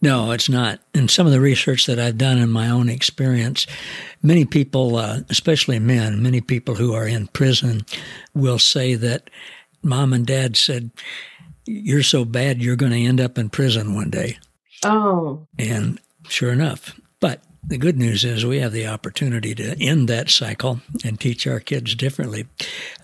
No, 0.00 0.30
it's 0.30 0.48
not. 0.48 0.80
And 0.94 1.10
some 1.10 1.26
of 1.26 1.32
the 1.32 1.40
research 1.40 1.86
that 1.86 1.98
I've 1.98 2.18
done 2.18 2.38
in 2.38 2.50
my 2.50 2.68
own 2.68 2.88
experience, 2.88 3.66
many 4.22 4.44
people, 4.44 4.96
uh, 4.96 5.20
especially 5.28 5.78
men, 5.78 6.22
many 6.22 6.40
people 6.40 6.76
who 6.76 6.94
are 6.94 7.06
in 7.06 7.26
prison 7.28 7.84
will 8.34 8.60
say 8.60 8.94
that 8.94 9.28
mom 9.82 10.12
and 10.12 10.26
dad 10.26 10.56
said, 10.56 10.90
You're 11.66 12.04
so 12.04 12.24
bad, 12.24 12.62
you're 12.62 12.76
going 12.76 12.92
to 12.92 13.04
end 13.04 13.20
up 13.20 13.38
in 13.38 13.50
prison 13.50 13.94
one 13.94 14.10
day. 14.10 14.38
Oh. 14.84 15.48
And 15.58 16.00
sure 16.28 16.52
enough. 16.52 16.98
But 17.20 17.42
the 17.66 17.78
good 17.78 17.98
news 17.98 18.24
is 18.24 18.46
we 18.46 18.60
have 18.60 18.72
the 18.72 18.86
opportunity 18.86 19.54
to 19.56 19.76
end 19.82 20.08
that 20.08 20.30
cycle 20.30 20.80
and 21.04 21.20
teach 21.20 21.46
our 21.46 21.60
kids 21.60 21.94
differently. 21.94 22.46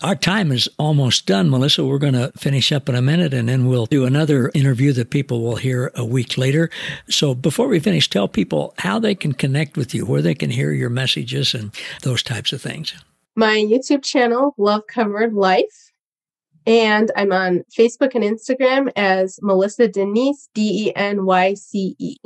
Our 0.01 0.15
time 0.15 0.51
is 0.51 0.67
almost 0.79 1.25
done, 1.27 1.49
Melissa. 1.49 1.85
We're 1.85 1.99
going 1.99 2.13
to 2.13 2.31
finish 2.37 2.71
up 2.71 2.89
in 2.89 2.95
a 2.95 3.01
minute 3.01 3.33
and 3.33 3.47
then 3.49 3.67
we'll 3.67 3.85
do 3.85 4.05
another 4.05 4.49
interview 4.53 4.93
that 4.93 5.09
people 5.09 5.43
will 5.43 5.57
hear 5.57 5.91
a 5.95 6.05
week 6.05 6.37
later. 6.37 6.69
So 7.09 7.35
before 7.35 7.67
we 7.67 7.79
finish, 7.79 8.09
tell 8.09 8.27
people 8.27 8.73
how 8.79 8.97
they 8.97 9.13
can 9.13 9.33
connect 9.33 9.77
with 9.77 9.93
you, 9.93 10.05
where 10.05 10.21
they 10.21 10.35
can 10.35 10.49
hear 10.49 10.71
your 10.71 10.89
messages 10.89 11.53
and 11.53 11.71
those 12.01 12.23
types 12.23 12.51
of 12.53 12.61
things. 12.61 12.93
My 13.35 13.57
YouTube 13.57 14.03
channel, 14.03 14.55
Love 14.57 14.87
Covered 14.87 15.33
Life. 15.33 15.91
And 16.65 17.11
I'm 17.15 17.31
on 17.31 17.63
Facebook 17.77 18.15
and 18.15 18.23
Instagram 18.23 18.91
as 18.95 19.37
Melissa 19.43 19.87
Denyce, 19.87 20.49
D 20.55 20.87
E 20.87 20.95
N 20.95 21.25
Y 21.25 21.53
C 21.53 21.95
E. 21.99 22.17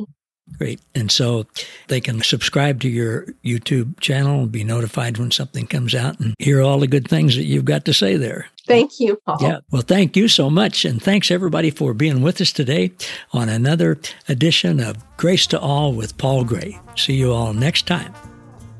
Great. 0.58 0.82
And 0.94 1.12
so 1.12 1.46
they 1.88 2.02
can 2.02 2.22
subscribe 2.22 2.82
to 2.82 2.90
your 2.90 3.26
YouTube 3.46 4.00
channel 4.00 4.42
and 4.42 4.52
be 4.52 4.64
notified 4.64 5.18
when 5.18 5.32
something 5.32 5.68
comes 5.68 5.96
out 5.96 6.20
and 6.20 6.36
hear 6.40 6.62
all 6.62 6.80
the 6.80 6.88
good 6.88 7.08
things 7.08 7.36
that 7.36 7.46
you've 7.46 7.66
got 7.66 7.86
to 7.86 7.94
say 7.94 8.18
there. 8.18 8.48
Thank 8.68 9.00
you, 9.00 9.20
Paul. 9.26 9.38
Yeah. 9.42 9.60
Well, 9.72 9.82
thank 9.82 10.16
you 10.16 10.28
so 10.28 10.50
much. 10.50 10.86
And 10.86 11.02
thanks 11.02 11.32
everybody 11.32 11.72
for 11.72 11.94
being 11.94 12.22
with 12.22 12.42
us 12.42 12.52
today 12.52 12.92
on 13.32 13.50
another 13.50 13.98
edition 14.28 14.80
of 14.80 14.98
Grace 15.18 15.48
to 15.48 15.60
All 15.60 15.94
with 15.94 16.18
Paul 16.18 16.44
Gray. 16.44 16.80
See 16.96 17.16
you 17.16 17.34
all 17.34 17.54
next 17.54 17.88
time. 17.88 18.14